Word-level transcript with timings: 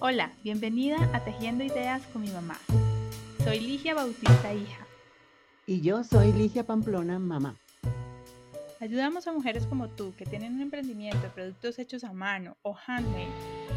Hola, 0.00 0.30
bienvenida 0.44 1.10
a 1.12 1.24
Tejiendo 1.24 1.64
Ideas 1.64 2.06
con 2.12 2.22
mi 2.22 2.30
mamá. 2.30 2.56
Soy 3.42 3.58
Ligia 3.58 3.96
Bautista, 3.96 4.54
hija. 4.54 4.86
Y 5.66 5.80
yo 5.80 6.04
soy 6.04 6.32
Ligia 6.32 6.64
Pamplona, 6.64 7.18
mamá. 7.18 7.56
Ayudamos 8.78 9.26
a 9.26 9.32
mujeres 9.32 9.66
como 9.66 9.88
tú 9.88 10.14
que 10.14 10.24
tienen 10.24 10.54
un 10.54 10.60
emprendimiento 10.60 11.20
de 11.20 11.30
productos 11.30 11.80
hechos 11.80 12.04
a 12.04 12.12
mano 12.12 12.56
o 12.62 12.76
handmade, 12.86 13.26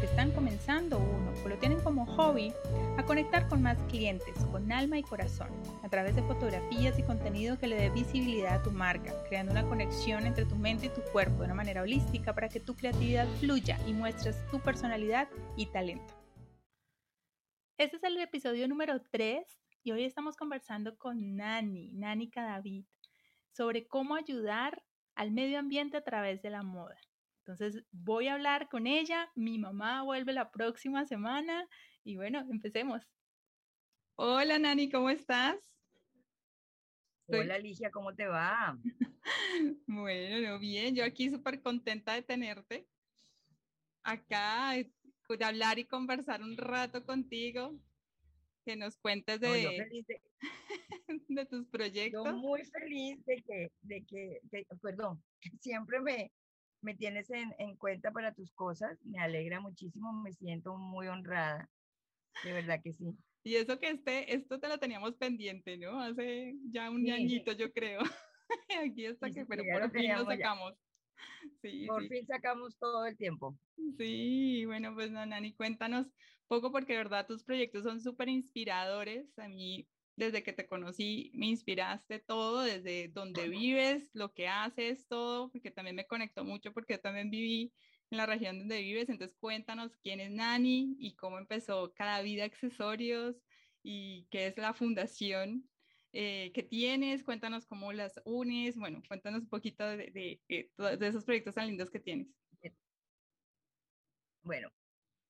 que 0.02 0.06
están 0.06 0.32
comenzando 0.32 0.98
uno 0.98 1.32
o 1.44 1.48
lo 1.48 1.56
tienen 1.58 1.78
como 1.78 2.04
hobby, 2.06 2.52
a 2.98 3.04
conectar 3.04 3.48
con 3.48 3.62
más 3.62 3.78
clientes 3.84 4.34
con 4.50 4.72
alma 4.72 4.98
y 4.98 5.04
corazón, 5.04 5.48
a 5.84 5.88
través 5.88 6.16
de 6.16 6.24
fotografías 6.24 6.98
y 6.98 7.04
contenido 7.04 7.56
que 7.56 7.68
le 7.68 7.76
dé 7.76 7.88
visibilidad 7.88 8.56
a 8.56 8.62
tu 8.64 8.72
marca, 8.72 9.14
creando 9.28 9.52
una 9.52 9.62
conexión 9.62 10.26
entre 10.26 10.44
tu 10.44 10.56
mente 10.56 10.86
y 10.86 10.88
tu 10.88 11.02
cuerpo 11.12 11.38
de 11.38 11.44
una 11.44 11.54
manera 11.54 11.82
holística 11.82 12.34
para 12.34 12.48
que 12.48 12.58
tu 12.58 12.74
creatividad 12.74 13.28
fluya 13.38 13.78
y 13.86 13.92
muestres 13.92 14.44
tu 14.50 14.58
personalidad 14.58 15.28
y 15.56 15.66
talento. 15.66 16.14
Este 17.78 17.96
es 17.96 18.02
el 18.02 18.18
episodio 18.18 18.66
número 18.66 19.00
3 19.12 19.46
y 19.84 19.92
hoy 19.92 20.02
estamos 20.02 20.36
conversando 20.36 20.98
con 20.98 21.36
Nani, 21.36 21.92
Nani 21.92 22.28
Cadavid, 22.28 22.86
sobre 23.52 23.86
cómo 23.86 24.16
ayudar 24.16 24.82
al 25.14 25.30
medio 25.30 25.60
ambiente 25.60 25.96
a 25.96 26.02
través 26.02 26.42
de 26.42 26.50
la 26.50 26.64
moda. 26.64 26.98
Entonces 27.44 27.82
voy 27.90 28.28
a 28.28 28.34
hablar 28.34 28.68
con 28.68 28.86
ella, 28.86 29.28
mi 29.34 29.58
mamá 29.58 30.02
vuelve 30.04 30.32
la 30.32 30.52
próxima 30.52 31.04
semana 31.06 31.68
y 32.04 32.14
bueno, 32.14 32.38
empecemos. 32.48 33.02
Hola 34.14 34.60
Nani, 34.60 34.88
¿cómo 34.88 35.10
estás? 35.10 35.56
Hola 37.26 37.58
Ligia, 37.58 37.90
¿cómo 37.90 38.14
te 38.14 38.26
va? 38.26 38.78
bueno, 39.86 40.60
bien, 40.60 40.94
yo 40.94 41.04
aquí 41.04 41.30
súper 41.30 41.60
contenta 41.60 42.14
de 42.14 42.22
tenerte 42.22 42.86
acá, 44.04 44.74
de 44.74 45.44
hablar 45.44 45.78
y 45.80 45.84
conversar 45.86 46.42
un 46.42 46.56
rato 46.56 47.04
contigo, 47.04 47.76
que 48.64 48.76
nos 48.76 48.96
cuentes 48.98 49.40
de, 49.40 50.06
de 51.28 51.46
tus 51.46 51.66
proyectos. 51.66 52.24
Yo 52.24 52.36
muy 52.36 52.62
feliz 52.66 53.24
de 53.24 53.42
que, 53.42 53.72
de 53.80 54.04
que, 54.04 54.40
perdón, 54.80 55.22
siempre 55.60 56.00
me, 56.00 56.30
me 56.82 56.94
tienes 56.94 57.30
en, 57.30 57.54
en, 57.58 57.76
cuenta 57.76 58.10
para 58.10 58.34
tus 58.34 58.52
cosas. 58.52 58.98
Me 59.04 59.18
alegra 59.18 59.60
muchísimo, 59.60 60.12
me 60.12 60.32
siento 60.32 60.76
muy 60.76 61.06
honrada. 61.06 61.70
De 62.44 62.52
verdad 62.52 62.80
que 62.82 62.92
sí. 62.92 63.16
Y 63.44 63.56
eso 63.56 63.78
que 63.78 63.90
este, 63.90 64.34
esto 64.34 64.60
te 64.60 64.68
lo 64.68 64.78
teníamos 64.78 65.14
pendiente, 65.16 65.76
¿no? 65.78 66.00
Hace 66.00 66.54
ya 66.70 66.90
un 66.90 67.08
añito, 67.10 67.52
yo 67.52 67.72
creo. 67.72 68.00
Aquí 68.84 69.06
está 69.06 69.30
que, 69.30 69.44
pero 69.46 69.64
por 69.64 69.90
fin 69.90 70.12
lo 70.12 70.24
sacamos. 70.24 70.74
Sí, 71.60 71.86
por 71.86 72.06
fin 72.08 72.26
sacamos 72.26 72.76
todo 72.78 73.06
el 73.06 73.16
tiempo. 73.16 73.56
Sí, 73.96 74.64
bueno, 74.66 74.94
pues 74.94 75.10
no, 75.10 75.24
Nani, 75.24 75.54
cuéntanos 75.54 76.06
poco 76.48 76.70
porque 76.70 76.92
de 76.92 76.98
verdad 76.98 77.26
tus 77.26 77.42
proyectos 77.42 77.84
son 77.84 78.00
súper 78.00 78.28
inspiradores. 78.28 79.26
A 79.38 79.48
mí 79.48 79.88
desde 80.16 80.42
que 80.42 80.52
te 80.52 80.66
conocí 80.66 81.30
me 81.34 81.46
inspiraste 81.46 82.18
todo, 82.20 82.62
desde 82.62 83.08
donde 83.08 83.48
vives, 83.48 84.10
lo 84.12 84.32
que 84.32 84.48
haces, 84.48 85.06
todo, 85.08 85.50
porque 85.50 85.70
también 85.70 85.96
me 85.96 86.06
conectó 86.06 86.44
mucho 86.44 86.72
porque 86.72 86.94
yo 86.94 87.00
también 87.00 87.30
viví 87.30 87.72
en 88.10 88.18
la 88.18 88.26
región 88.26 88.58
donde 88.58 88.82
vives. 88.82 89.08
Entonces 89.08 89.36
cuéntanos 89.40 89.96
quién 90.02 90.20
es 90.20 90.30
Nani 90.30 90.96
y 90.98 91.14
cómo 91.16 91.38
empezó 91.38 91.92
Cada 91.94 92.22
Vida 92.22 92.44
Accesorios 92.44 93.36
y 93.82 94.26
qué 94.30 94.46
es 94.48 94.56
la 94.58 94.74
fundación 94.74 95.68
eh, 96.12 96.52
que 96.52 96.62
tienes, 96.62 97.24
cuéntanos 97.24 97.66
cómo 97.66 97.92
las 97.92 98.20
unes, 98.26 98.76
bueno, 98.76 99.02
cuéntanos 99.08 99.42
un 99.42 99.48
poquito 99.48 99.86
de, 99.86 100.38
de, 100.46 101.06
esos 101.06 101.24
proyectos 101.24 101.54
tan 101.54 101.68
lindos 101.68 101.90
que 101.90 102.00
tienes. 102.00 102.28
Bueno, 104.42 104.70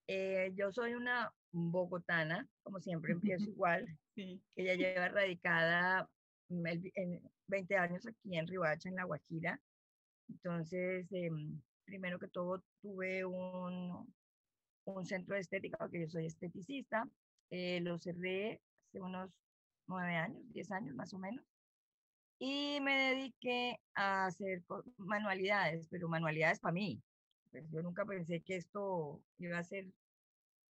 eh, 0.09 0.53
yo 0.55 0.73
soy 0.73 0.95
una 0.95 1.33
bogotana, 1.53 2.49
como 2.63 2.81
siempre 2.81 3.13
empiezo 3.13 3.45
igual, 3.51 3.99
sí. 4.15 4.43
que 4.55 4.65
ya 4.65 4.75
lleva 4.75 5.09
radicada 5.09 6.09
mm, 6.49 6.67
en 6.95 7.31
20 7.47 7.77
años 7.77 8.07
aquí 8.07 8.37
en 8.37 8.47
Ribacha, 8.47 8.89
en 8.89 8.97
La 8.97 9.05
Guajira. 9.05 9.61
Entonces, 10.29 11.07
em, 11.13 11.61
primero 11.85 12.19
que 12.19 12.29
todo, 12.29 12.63
tuve 12.81 13.25
un, 13.25 14.13
un 14.85 15.07
centro 15.07 15.35
de 15.35 15.43
estética, 15.43 15.79
porque 15.79 16.01
yo 16.01 16.09
soy 16.09 16.27
esteticista. 16.27 17.09
Eh, 17.51 17.81
lo 17.81 17.99
cerré 17.99 18.63
hace 18.89 19.01
unos 19.01 19.31
nueve 19.87 20.17
años, 20.17 20.43
diez 20.53 20.71
años 20.73 20.95
más 20.95 21.13
o 21.13 21.19
menos. 21.19 21.45
Y 22.39 22.81
me 22.81 23.15
dediqué 23.15 23.79
a 23.95 24.27
hacer 24.27 24.65
manualidades, 24.97 25.87
pero 25.89 26.09
manualidades 26.09 26.59
para 26.61 26.73
mí. 26.73 27.01
Pues 27.51 27.71
yo 27.71 27.83
nunca 27.83 28.05
pensé 28.05 28.41
que 28.41 28.57
esto 28.57 29.23
iba 29.39 29.59
a 29.59 29.65
ser 29.65 29.87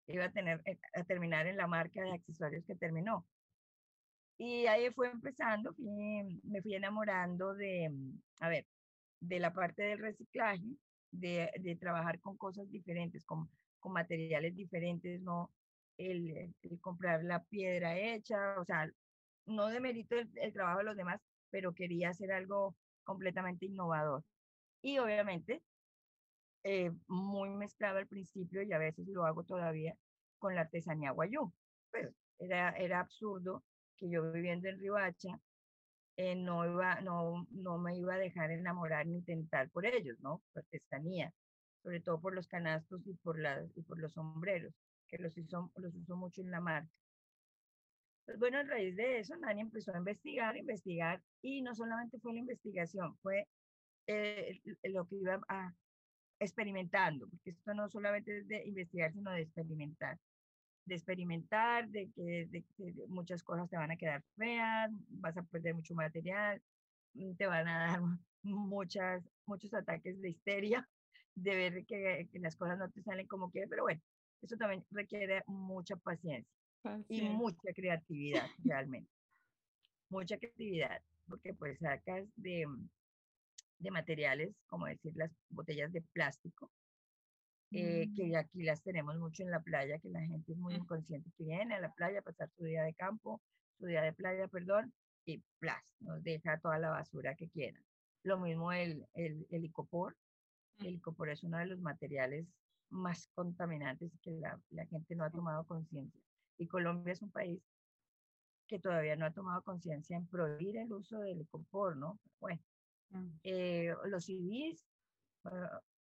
iba 0.07 0.27
a, 0.27 0.33
tener, 0.33 0.63
eh, 0.67 0.79
a 0.95 1.05
terminar 1.05 1.47
en 1.47 1.57
la 1.57 1.67
marca 1.67 2.03
de 2.03 2.13
accesorios 2.13 2.65
que 2.67 2.75
terminó. 2.77 3.27
Y 4.39 4.67
ahí 4.67 4.91
fue 4.93 5.11
empezando, 5.11 5.75
me 5.79 6.63
fui 6.63 6.75
enamorando 6.75 7.55
de, 7.55 7.89
mm, 7.91 8.21
a 8.41 8.49
ver, 8.49 8.67
de 9.21 9.39
la 9.41 9.53
parte 9.53 9.83
del 9.83 9.99
reciclaje, 10.01 10.65
de, 11.13 11.51
de 11.61 11.77
trabajar 11.77 12.21
con 12.21 12.37
cosas 12.37 12.71
diferentes, 12.71 13.25
con, 13.25 13.49
con 13.79 13.93
materiales 13.93 14.57
diferentes, 14.57 15.21
no 15.21 15.53
el, 15.99 16.55
el, 16.63 16.81
comprar 16.81 17.23
la 17.25 17.45
piedra 17.45 17.97
hecha, 17.99 18.59
o 18.61 18.65
sea, 18.65 18.91
no 19.47 19.69
demerito 19.69 20.17
el, 20.17 20.31
el 20.37 20.53
trabajo 20.53 20.79
de 20.79 20.85
los 20.85 20.97
demás, 20.97 21.21
pero 21.51 21.75
quería 21.75 22.11
hacer 22.11 22.33
algo 22.33 22.75
completamente 23.05 23.67
innovador. 23.67 24.25
Y 24.83 24.99
obviamente 24.99 25.63
eh, 26.65 26.93
muy 27.09 27.51
mezclado 27.51 27.99
al 27.99 28.07
principio 28.07 28.63
y 28.63 28.73
a 28.73 28.79
veces 28.79 29.07
lo 29.09 29.25
hago 29.27 29.45
todavía 29.45 29.97
con 30.39 30.55
la 30.55 30.63
artesanía 30.63 31.11
guayú. 31.13 31.53
Pues 31.91 32.11
era, 32.39 32.71
era 32.73 33.01
absurdo 33.01 33.65
que 33.97 34.11
yo 34.11 34.33
viviendo 34.33 34.69
en 34.69 34.79
Ribacha 34.79 35.41
eh, 36.17 36.35
no, 36.37 36.67
iba, 36.67 37.01
no, 37.01 37.47
no 37.51 37.79
me 37.79 37.97
iba 37.97 38.15
a 38.15 38.19
dejar 38.19 38.51
enamorar 38.51 39.07
ni 39.07 39.23
tentar 39.23 39.71
por 39.71 39.87
ellos, 39.87 40.19
¿no? 40.21 40.43
Por 40.53 40.63
artesanía, 40.63 41.33
sobre 41.83 42.01
todo 42.01 42.21
por 42.21 42.35
los 42.35 42.47
canastos 42.49 43.07
y 43.07 43.15
por, 43.15 43.39
las, 43.39 43.71
y 43.77 43.83
por 43.83 43.99
los 43.99 44.13
sombreros, 44.13 44.75
que 45.09 45.19
los 45.19 45.37
uso, 45.39 45.73
los 45.77 45.95
uso 45.95 46.17
mucho 46.17 46.43
en 46.43 46.51
la 46.51 46.61
marca. 46.61 46.91
Pues 48.25 48.39
bueno, 48.39 48.59
a 48.59 48.63
raíz 48.63 48.95
de 48.97 49.19
eso, 49.19 49.37
Nani 49.37 49.63
empezó 49.63 49.93
a 49.95 49.99
investigar, 49.99 50.57
investigar, 50.57 51.23
y 51.41 51.63
no 51.63 51.75
solamente 51.75 52.19
fue 52.21 52.35
la 52.35 52.41
investigación, 52.41 53.17
fue 53.19 53.49
eh, 54.07 54.61
lo 54.85 55.07
que 55.07 55.17
iba 55.17 55.41
a, 55.49 55.75
experimentando, 56.43 57.29
porque 57.29 57.51
esto 57.51 57.75
no 57.75 57.89
solamente 57.89 58.39
es 58.39 58.49
de 58.49 58.67
investigar, 58.67 59.13
sino 59.13 59.31
de 59.31 59.43
experimentar. 59.43 60.19
De 60.85 60.95
experimentar, 60.95 61.89
de 61.89 62.11
que 62.15 62.47
de, 62.51 62.65
muchas 63.09 63.43
cosas 63.43 63.71
te 63.71 63.77
van 63.77 63.91
a 63.91 63.97
quedar 63.97 64.23
feas, 64.37 64.91
vas 65.11 65.37
a 65.37 65.43
perder 65.45 65.75
mucho 65.75 65.95
material, 65.95 66.61
mm, 67.15 67.35
te 67.35 67.47
van 67.47 67.69
a 67.69 67.79
dar 67.87 68.01
muchas, 68.43 69.23
muchos 69.47 69.73
ataques 69.75 70.21
de 70.21 70.31
histeria, 70.31 70.89
de 71.35 71.57
ver 71.57 71.87
que, 71.87 72.29
que 72.33 72.39
las 72.41 72.57
cosas 72.57 72.79
no 72.79 72.91
te 72.91 73.03
salen 73.03 73.27
como 73.27 73.51
quieres, 73.51 73.71
pero 73.71 73.85
bueno, 73.85 74.01
eso 74.43 74.57
también 74.57 74.85
requiere 74.91 75.43
mucha 75.47 75.97
paciencia 75.97 76.51
y 77.09 77.23
mucha 77.23 77.73
creatividad, 77.75 78.49
realmente. 78.65 79.11
mucha 80.09 80.37
creatividad, 80.37 81.01
porque 81.29 81.55
pues 81.55 81.79
sacas 81.79 82.27
de, 82.37 82.67
de 83.83 83.91
materiales, 83.91 84.55
como 84.67 84.87
decir 84.87 85.13
las 85.17 85.31
botellas 85.51 85.93
de 85.93 86.03
plástico, 86.13 86.71
eh, 87.73 88.09
que 88.15 88.29
mm. 88.29 88.37
aquí 88.37 88.63
las 88.63 88.83
tenemos 88.83 89.17
mucho 89.19 89.43
en 89.43 89.51
la 89.51 89.61
playa, 89.61 89.99
que 89.99 90.11
la 90.11 90.21
gente 90.21 90.53
es 90.53 90.59
muy 90.59 90.75
mm. 90.75 90.83
inconsciente 90.83 91.31
que 91.37 91.45
viene 91.45 91.75
a 91.75 91.81
la 91.81 91.93
playa 91.93 92.21
a 92.21 92.23
pasar 92.23 92.51
su 92.57 92.65
día 92.65 92.83
de 92.83 92.95
campo, 92.95 93.41
su 93.79 93.87
día 93.87 94.03
de 94.03 94.13
playa, 94.13 94.47
perdón, 94.49 94.93
y 95.25 95.43
plas, 95.59 95.83
nos 96.01 96.23
deja 96.23 96.59
toda 96.61 96.79
la 96.79 96.91
basura 96.91 97.35
que 97.35 97.49
quieran. 97.49 97.83
Lo 98.25 98.39
mismo 98.39 98.73
el, 98.73 99.07
el, 99.15 99.47
el 99.51 99.65
icopor. 99.65 100.17
Mm. 100.79 100.87
El 100.87 100.95
icopor 100.95 101.31
es 101.31 101.43
uno 101.43 101.59
de 101.59 101.67
los 101.67 101.81
materiales 101.81 102.47
más 102.91 103.29
contaminantes 103.35 104.13
que 104.23 104.33
la, 104.33 104.61
la 104.71 104.87
gente 104.87 105.17
no 105.17 105.25
ha 105.25 105.31
tomado 105.31 105.65
conciencia. 105.65 106.21
Y 106.59 106.67
Colombia 106.69 107.13
es 107.13 107.23
un 107.23 107.31
país 107.31 107.61
que 108.69 108.79
todavía 108.79 109.17
no 109.17 109.27
ha 109.27 109.33
tomado 109.33 109.63
conciencia 109.63 110.17
en 110.17 110.27
prohibir 110.27 110.77
el 110.77 110.93
uso 110.93 111.19
del 111.21 111.41
icopor, 111.41 111.97
¿no? 111.97 112.19
Bueno, 112.39 112.61
Mm. 113.13 113.29
eh, 113.45 113.72
los 114.07 114.25
CDs 114.25 114.85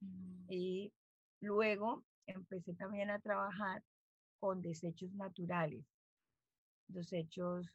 mm. 0.00 0.46
y 0.50 0.93
luego 1.40 2.05
empecé 2.26 2.75
también 2.75 3.11
a 3.11 3.20
trabajar 3.20 3.82
con 4.38 4.62
desechos 4.62 5.12
naturales, 5.14 5.85
desechos 6.88 7.67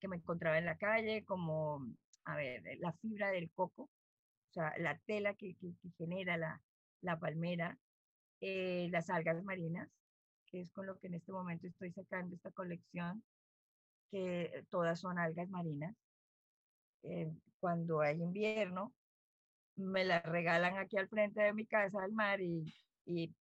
que 0.00 0.08
me 0.08 0.16
encontraba 0.16 0.58
en 0.58 0.64
la 0.64 0.76
calle, 0.76 1.24
como, 1.24 1.86
a 2.24 2.36
ver, 2.36 2.62
la 2.78 2.92
fibra 2.94 3.30
del 3.30 3.50
coco, 3.52 3.82
o 3.82 4.52
sea, 4.52 4.76
la 4.78 4.98
tela 4.98 5.34
que, 5.34 5.54
que, 5.56 5.72
genera 5.98 6.36
la, 6.36 6.60
la 7.02 7.18
palmera, 7.18 7.78
eh, 8.40 8.88
las 8.90 9.10
algas 9.10 9.42
marinas, 9.44 9.88
que 10.46 10.60
es 10.60 10.70
con 10.70 10.86
lo 10.86 10.98
que 10.98 11.08
en 11.08 11.14
este 11.14 11.32
momento 11.32 11.66
estoy 11.66 11.92
sacando 11.92 12.34
esta 12.34 12.50
colección, 12.50 13.22
que 14.10 14.64
todas 14.70 15.00
son 15.00 15.18
algas 15.18 15.48
marinas. 15.50 15.94
Eh, 17.08 17.32
cuando 17.60 18.00
hay 18.00 18.20
invierno, 18.20 18.92
me 19.76 20.04
la 20.04 20.20
regalan 20.20 20.76
aquí 20.78 20.96
al 20.96 21.08
frente 21.08 21.42
de 21.42 21.52
mi 21.52 21.66
casa 21.66 22.02
al 22.02 22.12
mar 22.12 22.40
y, 22.40 22.64
y 23.04 23.32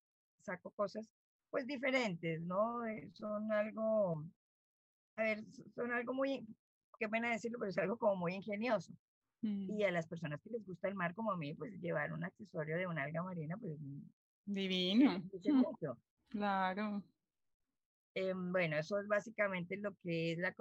saco 0.41 0.71
cosas 0.71 1.09
pues 1.50 1.65
diferentes, 1.67 2.41
¿no? 2.41 2.85
Eh, 2.85 3.09
son 3.13 3.51
algo, 3.51 4.25
a 5.15 5.23
ver, 5.23 5.44
son 5.73 5.91
algo 5.94 6.13
muy, 6.13 6.45
qué 7.00 7.07
pena 7.07 7.31
decirlo, 7.31 7.59
pero 7.59 7.69
es 7.69 7.77
algo 7.77 7.97
como 7.97 8.17
muy 8.17 8.33
ingenioso. 8.33 8.91
Mm. 9.41 9.71
Y 9.71 9.83
a 9.83 9.91
las 9.91 10.07
personas 10.07 10.41
que 10.41 10.50
les 10.50 10.65
gusta 10.65 10.89
el 10.89 10.95
mar 10.95 11.15
como 11.15 11.31
a 11.31 11.38
mí, 11.38 11.53
pues 11.53 11.79
llevar 11.79 12.12
un 12.12 12.23
accesorio 12.23 12.77
de 12.77 12.88
una 12.88 13.03
alga 13.03 13.23
marina, 13.23 13.56
pues 13.57 13.77
divino. 14.45 15.23
Claro. 16.27 17.01
Em, 18.13 18.51
bueno, 18.51 18.77
eso 18.77 19.00
es 19.00 19.07
básicamente 19.07 19.77
lo 19.77 19.95
que 20.03 20.33
es 20.33 20.38
la, 20.39 20.53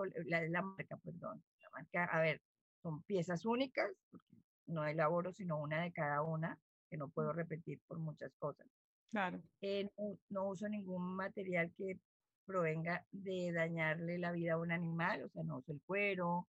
la, 0.48 0.62
marca, 0.62 0.96
perdón. 0.98 1.42
La 1.60 1.70
marca, 1.70 2.04
a 2.04 2.20
ver, 2.20 2.40
son 2.84 3.02
piezas 3.04 3.46
únicas, 3.46 3.90
porque 4.10 4.36
no 4.66 4.84
elaboro 4.84 5.32
sino 5.32 5.58
una 5.58 5.82
de 5.82 5.92
cada 5.92 6.22
una, 6.22 6.58
que 6.90 6.98
no 6.98 7.08
puedo 7.08 7.32
repetir 7.32 7.80
por 7.88 7.98
muchas 7.98 8.32
cosas. 8.38 8.68
Claro. 9.10 9.40
Eh, 9.62 9.88
no, 10.28 10.48
uso 10.48 10.68
ningún 10.68 11.16
material 11.16 11.72
que 11.78 11.98
provenga 12.44 13.06
de 13.10 13.52
dañarle 13.52 14.18
la 14.18 14.32
vida 14.32 14.52
a 14.52 14.58
un 14.58 14.70
animal, 14.70 15.22
o 15.22 15.28
sea, 15.30 15.42
no 15.44 15.58
uso 15.58 15.72
el 15.72 15.80
cuero, 15.86 16.46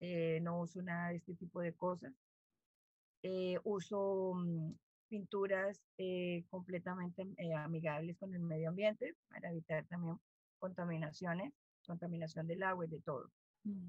eh, 0.00 0.40
no 0.42 0.60
uso 0.60 0.82
nada 0.82 1.10
de 1.10 1.16
este 1.16 1.34
tipo 1.34 1.60
de 1.60 1.72
cosas. 1.72 2.12
Eh, 3.22 3.60
uso 3.62 4.34
mm, 4.34 4.72
pinturas 5.08 5.80
completamente 6.50 7.24
amigables 7.56 8.18
con 8.18 8.34
el 8.34 8.40
medio 8.40 8.70
ambiente 8.70 9.14
para 9.28 9.50
evitar 9.50 9.86
también 9.86 10.18
contaminaciones, 10.58 11.52
contaminación 11.86 12.48
del 12.48 12.64
agua 12.64 12.86
y 12.86 12.88
de 12.88 13.00
todo. 13.02 13.30
Mm. 13.62 13.88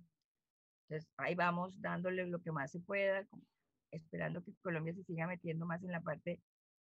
Entonces, 0.89 1.10
ahí 1.18 1.36
vamos 1.36 1.81
dándole 1.81 2.25
lo 2.28 2.42
que 2.42 2.51
más 2.51 2.72
se 2.72 2.80
pueda, 2.80 3.28
esperando 3.92 4.44
que 4.44 4.54
Colombia 4.62 4.94
se 4.94 5.04
siga 5.04 5.28
metiendo 5.28 5.66
más 5.66 5.84
en 5.84 5.92
la 5.92 6.01
parte 6.01 6.42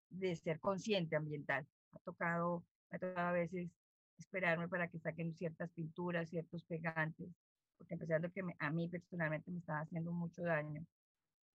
de 0.10 0.36
ser 0.36 0.60
consciente 0.60 1.16
ambiental. 1.16 1.66
Ha 1.94 2.00
tocado, 2.00 2.64
ha 2.92 3.00
tocado 3.00 3.28
a 3.30 3.32
veces 3.32 3.72
esperarme 4.18 4.68
para 4.68 4.88
que 4.90 5.00
saquen 5.00 5.34
ciertas 5.34 5.72
pinturas, 5.72 6.30
ciertos 6.30 6.64
pegantes, 6.66 7.30
porque 7.78 7.96
empezando 7.96 8.32
que 8.32 8.42
a 8.60 8.72
mí 8.72 8.88
personalmente 8.90 9.52
me 9.52 9.60
estaba 9.60 9.80
haciendo 9.80 10.12
mucho 10.12 10.44
daño 10.44 10.86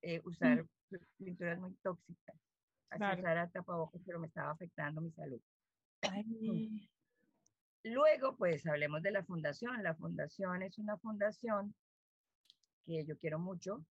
eh, 0.02 0.20
usar 0.25 0.64
mm. 0.64 0.97
pinturas 1.19 1.58
muy 1.61 1.75
tóxicas. 1.82 2.37
Así 2.91 3.20
usar 3.20 3.50
tapabocas, 3.52 4.02
pero 4.05 4.19
me 4.19 4.26
estaba 4.26 4.50
afectando 4.50 5.00
mi 5.00 5.12
salud. 5.12 5.41
Luego, 7.85 8.37
pues 8.37 8.67
hablemos 8.67 9.02
de 9.02 9.12
la 9.12 9.25
fundación. 9.25 9.82
La 9.82 9.94
fundación 9.94 10.62
es 10.62 10.76
una 10.79 10.99
fundación 10.99 11.75
que 12.86 13.04
yo 13.04 13.16
quiero 13.18 13.38
mucho. 13.38 13.84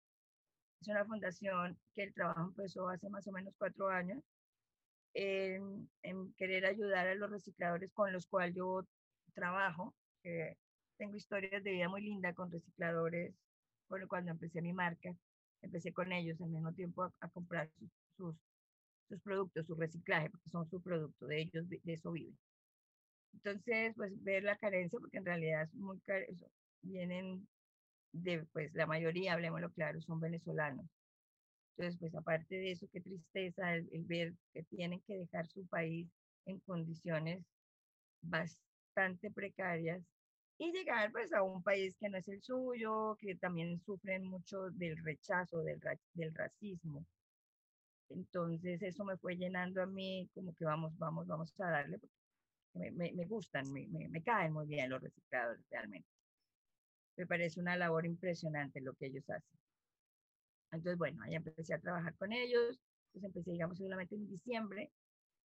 Es 0.81 0.87
una 0.87 1.05
fundación 1.05 1.77
que 1.93 2.03
el 2.03 2.13
trabajo 2.13 2.41
empezó 2.41 2.87
hace 2.89 3.09
más 3.09 3.27
o 3.27 3.31
menos 3.31 3.53
cuatro 3.57 3.89
años 3.89 4.23
en, 5.13 5.89
querer 6.37 6.65
ayudar 6.65 7.07
a 7.07 7.15
los 7.15 7.29
recicladores 7.29 7.91
con 7.91 8.13
los 8.13 8.27
cuales 8.27 8.55
yo 8.55 8.85
trabajo. 9.33 9.93
tengo 10.97 11.15
historias 11.15 11.63
de 11.63 11.71
vida 11.71 11.89
muy 11.89 12.01
linda 12.01 12.33
con 12.33 12.51
recicladores. 12.51 13.33
Bueno, 13.89 14.07
cuando 14.07 14.31
empecé 14.31 14.61
mi 14.61 14.73
marca, 14.73 15.15
empecé 15.61 15.93
con 15.93 16.11
ellos 16.11 16.39
al 16.41 16.49
mismo 16.49 16.73
tiempo 16.73 17.11
a, 17.19 17.29
comprar 17.29 17.69
sus, 18.17 18.35
sus, 19.07 19.21
productos, 19.21 19.65
su 19.65 19.75
reciclaje, 19.75 20.29
porque 20.29 20.49
son 20.49 20.69
su 20.69 20.81
producto, 20.81 21.25
de 21.27 21.41
ellos, 21.41 21.67
de, 21.69 21.81
eso 21.85 22.11
viven. 22.11 22.37
Entonces, 23.33 23.93
pues 23.95 24.11
ver 24.23 24.43
la 24.43 24.57
carencia, 24.57 24.99
porque 24.99 25.17
en 25.17 25.25
realidad 25.25 25.63
es 25.63 25.73
muy 25.73 25.99
vienen 26.81 27.47
de, 28.11 28.45
pues 28.53 28.73
la 28.73 28.85
mayoría, 28.85 29.33
hablemoslo 29.33 29.71
claro, 29.71 30.01
son 30.01 30.19
venezolanos. 30.19 30.85
Entonces, 31.77 31.99
pues 31.99 32.15
aparte 32.15 32.55
de 32.55 32.71
eso, 32.71 32.87
qué 32.91 33.01
tristeza 33.01 33.75
el, 33.75 33.87
ver 34.05 34.33
que 34.53 34.63
tienen 34.63 35.01
que 35.07 35.17
dejar 35.17 35.47
su 35.47 35.65
país 35.67 36.07
en 36.45 36.59
condiciones 36.59 37.43
bastante 38.21 39.31
precarias 39.31 40.01
y 40.57 40.71
llegar 40.73 41.11
pues 41.11 41.31
a 41.33 41.41
un 41.43 41.63
país 41.63 41.95
que 41.99 42.09
no 42.09 42.17
es 42.17 42.27
el 42.27 42.41
suyo, 42.41 43.15
que 43.19 43.35
también 43.35 43.79
sufren 43.85 44.25
mucho 44.25 44.69
del 44.71 44.97
rechazo, 45.03 45.63
del, 45.63 45.79
del 46.13 46.33
racismo. 46.35 47.05
Entonces 48.09 48.81
eso 48.81 49.05
me 49.05 49.17
fue 49.17 49.37
llenando 49.37 49.81
a 49.81 49.85
mí 49.85 50.29
como 50.33 50.53
que 50.55 50.65
vamos, 50.65 50.97
vamos, 50.97 51.27
vamos 51.27 51.53
a 51.59 51.69
darle, 51.69 51.99
porque 51.99 52.15
me, 52.73 52.91
me, 52.91 53.13
me 53.13 53.25
gustan, 53.25 53.71
me, 53.71 53.87
me, 53.87 54.21
caen 54.23 54.53
muy 54.53 54.65
bien 54.67 54.89
los 54.89 55.01
recicladores 55.01 55.63
realmente. 55.69 56.09
Me 57.19 57.27
parece 57.27 57.59
una 57.59 57.75
labor 57.75 58.05
impresionante 58.05 58.79
lo 58.79 58.93
que 58.93 59.07
ellos 59.07 59.29
hacen. 59.29 59.59
Entonces, 60.71 60.97
bueno, 60.97 61.21
ahí 61.21 61.35
empecé 61.35 61.73
a 61.73 61.81
trabajar 61.81 62.15
con 62.15 62.31
ellos, 62.31 62.79
pues 63.11 63.25
empecé, 63.25 63.51
digamos, 63.51 63.77
solamente 63.77 64.15
en 64.15 64.29
diciembre, 64.29 64.89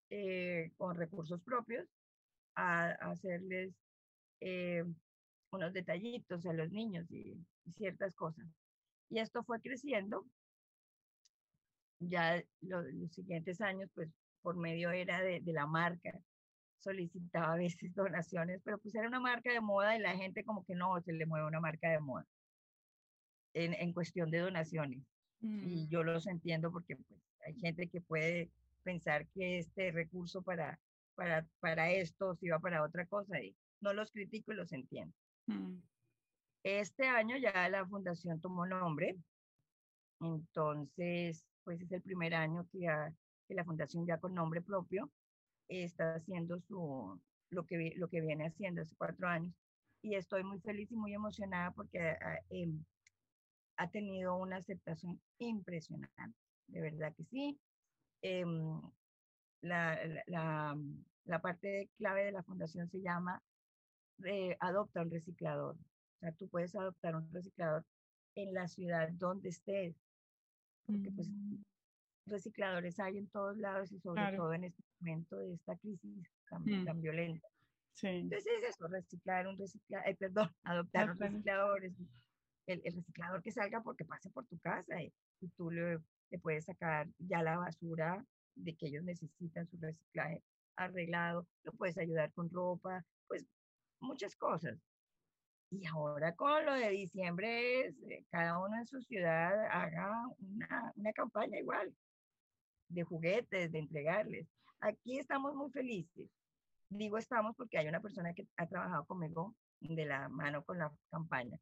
eh, 0.08 0.70
con 0.76 0.96
recursos 0.96 1.42
propios, 1.42 1.84
a, 2.54 2.90
hacerles 3.10 3.74
eh, 4.38 4.84
unos 5.50 5.72
detallitos 5.72 6.46
a 6.46 6.52
los 6.52 6.70
niños 6.70 7.10
y, 7.10 7.44
ciertas 7.76 8.14
cosas. 8.14 8.46
Y 9.10 9.18
esto 9.18 9.42
fue 9.42 9.60
creciendo. 9.60 10.24
Ya 11.98 12.40
los 12.60 12.86
siguientes 13.10 13.60
años, 13.60 13.90
pues 13.96 14.08
por 14.42 14.56
medio 14.56 14.92
era 14.92 15.20
de, 15.22 15.40
de, 15.40 15.52
la 15.52 15.66
marca, 15.66 16.20
solicitaba 16.84 17.54
a 17.54 17.56
veces 17.56 17.94
donaciones, 17.94 18.60
pero 18.62 18.78
pues 18.78 18.94
era 18.94 19.08
una 19.08 19.20
marca 19.20 19.52
de 19.52 19.60
moda 19.60 19.96
y 19.96 20.00
la 20.00 20.16
gente 20.16 20.44
como 20.44 20.64
que 20.64 20.74
no 20.74 21.00
se 21.00 21.12
le 21.12 21.26
mueve 21.26 21.46
una 21.46 21.60
marca 21.60 21.90
de 21.90 22.00
moda 22.00 22.26
en, 23.54 23.74
en 23.74 23.92
cuestión 23.92 24.30
de 24.30 24.38
donaciones. 24.38 25.02
Y 25.40 25.86
mm. 25.86 25.88
yo 25.88 26.02
los 26.04 26.26
entiendo 26.26 26.70
porque 26.70 26.96
pues, 26.96 27.20
hay 27.46 27.54
gente 27.54 27.88
que 27.88 28.00
puede 28.00 28.50
pensar 28.82 29.26
que 29.28 29.58
este 29.58 29.90
recurso 29.90 30.42
para, 30.42 30.78
para, 31.14 31.46
para 31.60 31.90
esto 31.90 32.34
se 32.36 32.50
va 32.50 32.58
para 32.60 32.82
otra 32.82 33.06
cosa 33.06 33.40
y 33.40 33.56
no 33.80 33.92
los 33.92 34.10
critico 34.12 34.52
y 34.52 34.56
los 34.56 34.72
entiendo. 34.72 35.14
Mm. 35.46 35.78
Este 36.62 37.06
año 37.08 37.36
ya 37.36 37.68
la 37.68 37.86
fundación 37.86 38.40
tomó 38.40 38.66
nombre, 38.66 39.16
entonces 40.20 41.44
pues 41.62 41.80
es 41.80 41.92
el 41.92 42.02
primer 42.02 42.34
año 42.34 42.66
que, 42.72 42.86
que 43.48 43.54
la 43.54 43.64
fundación 43.64 44.06
ya 44.06 44.18
con 44.18 44.34
nombre 44.34 44.62
propio 44.62 45.10
está 45.68 46.14
haciendo 46.14 46.60
su, 46.60 47.20
lo, 47.50 47.66
que, 47.66 47.92
lo 47.96 48.08
que 48.08 48.20
viene 48.20 48.46
haciendo 48.46 48.82
hace 48.82 48.94
cuatro 48.96 49.28
años. 49.28 49.54
Y 50.02 50.16
estoy 50.16 50.44
muy 50.44 50.60
feliz 50.60 50.90
y 50.92 50.96
muy 50.96 51.14
emocionada 51.14 51.70
porque 51.70 51.98
ah, 52.00 52.38
em, 52.50 52.84
ha 53.76 53.88
tenido 53.90 54.36
una 54.36 54.56
aceptación 54.56 55.20
impresionante, 55.38 56.34
de 56.68 56.80
verdad 56.80 57.14
que 57.16 57.24
sí. 57.24 57.58
Em, 58.22 58.80
la, 59.62 59.98
la, 60.26 60.78
la, 61.24 61.38
parte 61.40 61.88
clave 61.96 62.24
de 62.24 62.32
la 62.32 62.42
fundación 62.42 62.88
se 62.88 63.00
llama 63.00 63.42
eh, 64.24 64.56
Adopta 64.60 65.02
un 65.02 65.10
reciclador. 65.10 65.76
O 65.76 66.18
sea, 66.20 66.32
tú 66.32 66.48
puedes 66.48 66.74
adoptar 66.74 67.16
un 67.16 67.30
reciclador 67.32 67.84
en 68.34 68.52
la 68.54 68.68
ciudad 68.68 69.08
donde 69.12 69.48
estés, 69.48 69.96
porque 70.86 71.10
pues 71.12 71.28
mm. 71.28 71.62
recicladores 72.26 72.98
hay 73.00 73.18
en 73.18 73.28
todos 73.28 73.56
lados 73.56 73.92
y 73.92 73.98
sobre 74.00 74.36
todo 74.36 74.52
en 74.52 74.64
este 74.64 74.82
momento 75.04 75.36
de 75.36 75.54
esta 75.54 75.76
crisis 75.76 76.26
tan, 76.48 76.62
mm. 76.64 76.84
tan 76.84 77.00
violenta. 77.00 77.48
Sí. 77.94 78.08
Entonces 78.08 78.46
es 78.58 78.70
eso, 78.70 78.88
reciclar 78.88 79.46
un 79.46 79.58
reciclador, 79.58 80.08
eh, 80.08 80.16
perdón, 80.18 80.50
adoptar 80.64 81.10
un 81.10 81.18
reciclador 81.18 81.84
es 81.84 81.92
el, 82.66 82.82
reciclador 82.82 83.42
que 83.42 83.52
salga 83.52 83.82
porque 83.82 84.04
pase 84.04 84.30
por 84.30 84.46
tu 84.46 84.58
casa 84.58 85.00
y, 85.02 85.12
tú 85.56 85.70
le, 85.70 86.00
puedes 86.40 86.64
sacar 86.64 87.06
ya 87.18 87.42
la 87.42 87.58
basura 87.58 88.24
de 88.56 88.74
que 88.74 88.86
ellos 88.86 89.04
necesitan 89.04 89.68
su 89.68 89.76
reciclaje 89.78 90.42
arreglado, 90.76 91.46
lo 91.64 91.72
puedes 91.72 91.98
ayudar 91.98 92.32
con 92.32 92.50
ropa, 92.50 93.04
pues 93.28 93.44
muchas 94.00 94.34
cosas. 94.34 94.78
Y 95.70 95.86
ahora 95.86 96.34
con 96.34 96.64
lo 96.64 96.72
de 96.74 96.88
diciembre, 96.90 97.88
eh, 97.88 98.24
cada 98.30 98.58
uno 98.58 98.76
en 98.76 98.86
su 98.86 99.00
ciudad 99.02 99.66
haga 99.70 100.10
una, 100.38 100.92
una 100.96 101.12
campaña 101.12 101.58
igual 101.58 101.94
de 102.94 103.04
juguetes, 103.04 103.72
de 103.72 103.78
entregarles. 103.78 104.46
Aquí 104.80 105.18
estamos 105.18 105.54
muy 105.54 105.70
felices. 105.70 106.30
Digo 106.88 107.18
estamos 107.18 107.56
porque 107.56 107.78
hay 107.78 107.88
una 107.88 108.00
persona 108.00 108.34
que 108.34 108.46
ha 108.56 108.66
trabajado 108.66 109.04
conmigo 109.06 109.54
de 109.80 110.06
la 110.06 110.28
mano 110.28 110.64
con 110.64 110.78
la 110.78 110.92
campaña 111.10 111.58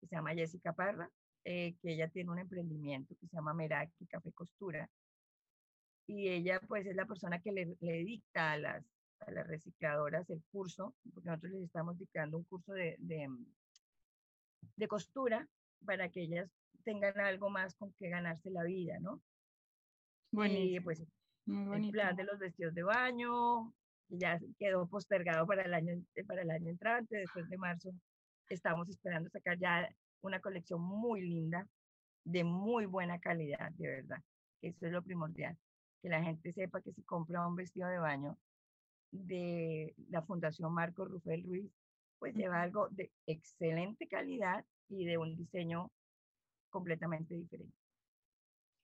que 0.00 0.08
se 0.08 0.16
llama 0.16 0.34
Jessica 0.34 0.72
Parra, 0.72 1.08
eh, 1.44 1.76
que 1.80 1.92
ella 1.92 2.08
tiene 2.08 2.30
un 2.30 2.38
emprendimiento 2.38 3.14
que 3.20 3.28
se 3.28 3.36
llama 3.36 3.54
Meraki 3.54 4.06
Café 4.06 4.32
Costura. 4.32 4.90
Y 6.08 6.28
ella 6.28 6.60
pues 6.66 6.86
es 6.86 6.96
la 6.96 7.06
persona 7.06 7.40
que 7.40 7.52
le, 7.52 7.76
le 7.80 8.04
dicta 8.04 8.52
a 8.52 8.58
las, 8.58 8.84
a 9.20 9.30
las 9.30 9.46
recicladoras 9.46 10.28
el 10.30 10.42
curso, 10.50 10.96
porque 11.14 11.28
nosotros 11.28 11.52
les 11.52 11.62
estamos 11.62 11.96
dictando 11.98 12.36
un 12.36 12.44
curso 12.44 12.72
de, 12.72 12.96
de, 12.98 13.28
de 14.76 14.88
costura 14.88 15.48
para 15.86 16.08
que 16.08 16.22
ellas 16.22 16.50
tengan 16.84 17.20
algo 17.20 17.48
más 17.48 17.76
con 17.76 17.92
que 17.92 18.08
ganarse 18.08 18.50
la 18.50 18.64
vida, 18.64 18.98
¿no? 18.98 19.22
Y 20.32 20.80
pues 20.80 21.00
el 21.46 21.90
plan 21.90 22.16
de 22.16 22.24
los 22.24 22.38
vestidos 22.38 22.74
de 22.74 22.82
baño, 22.82 23.72
ya 24.08 24.38
quedó 24.58 24.86
postergado 24.86 25.46
para 25.46 25.62
el 25.62 25.74
año, 25.74 25.94
para 26.26 26.42
el 26.42 26.50
año 26.50 26.70
entrante, 26.70 27.16
después 27.16 27.48
de 27.48 27.58
marzo 27.58 27.90
estamos 28.48 28.88
esperando 28.88 29.30
sacar 29.30 29.58
ya 29.58 29.88
una 30.20 30.40
colección 30.40 30.80
muy 30.82 31.22
linda, 31.22 31.66
de 32.24 32.44
muy 32.44 32.86
buena 32.86 33.18
calidad, 33.18 33.72
de 33.72 33.88
verdad. 33.88 34.22
Eso 34.60 34.86
es 34.86 34.92
lo 34.92 35.02
primordial, 35.02 35.56
que 36.00 36.08
la 36.08 36.22
gente 36.22 36.52
sepa 36.52 36.80
que 36.80 36.92
si 36.92 37.02
compra 37.02 37.46
un 37.46 37.56
vestido 37.56 37.88
de 37.88 37.98
baño, 37.98 38.38
de 39.10 39.94
la 40.08 40.22
Fundación 40.22 40.72
Marco 40.72 41.04
Rufel 41.04 41.42
Ruiz, 41.44 41.70
pues 42.18 42.34
lleva 42.34 42.62
algo 42.62 42.88
de 42.90 43.10
excelente 43.26 44.06
calidad 44.06 44.64
y 44.88 45.04
de 45.04 45.18
un 45.18 45.36
diseño 45.36 45.90
completamente 46.70 47.34
diferente. 47.34 47.81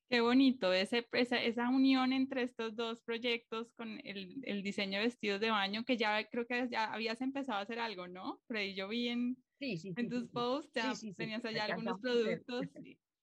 Qué 0.08 0.22
bonito 0.22 0.72
ese, 0.72 1.06
esa, 1.12 1.36
esa, 1.36 1.68
unión 1.68 2.14
entre 2.14 2.42
estos 2.42 2.74
dos 2.74 3.02
proyectos 3.02 3.70
con 3.76 4.00
el, 4.04 4.40
el, 4.44 4.62
diseño 4.62 4.98
de 4.98 5.04
vestidos 5.04 5.40
de 5.40 5.50
baño, 5.50 5.84
que 5.84 5.98
ya 5.98 6.26
creo 6.30 6.46
que 6.46 6.66
ya 6.70 6.92
habías 6.92 7.20
empezado 7.20 7.58
a 7.58 7.62
hacer 7.62 7.78
algo, 7.78 8.08
¿no? 8.08 8.40
Pero 8.46 8.74
yo 8.74 8.88
vi 8.88 9.08
en, 9.08 9.36
en 9.60 10.08
tus 10.08 10.26
posts, 10.28 10.72
ya 10.74 10.94
tenías 11.14 11.44
allá 11.44 11.66
algunos 11.66 12.00
productos 12.00 12.66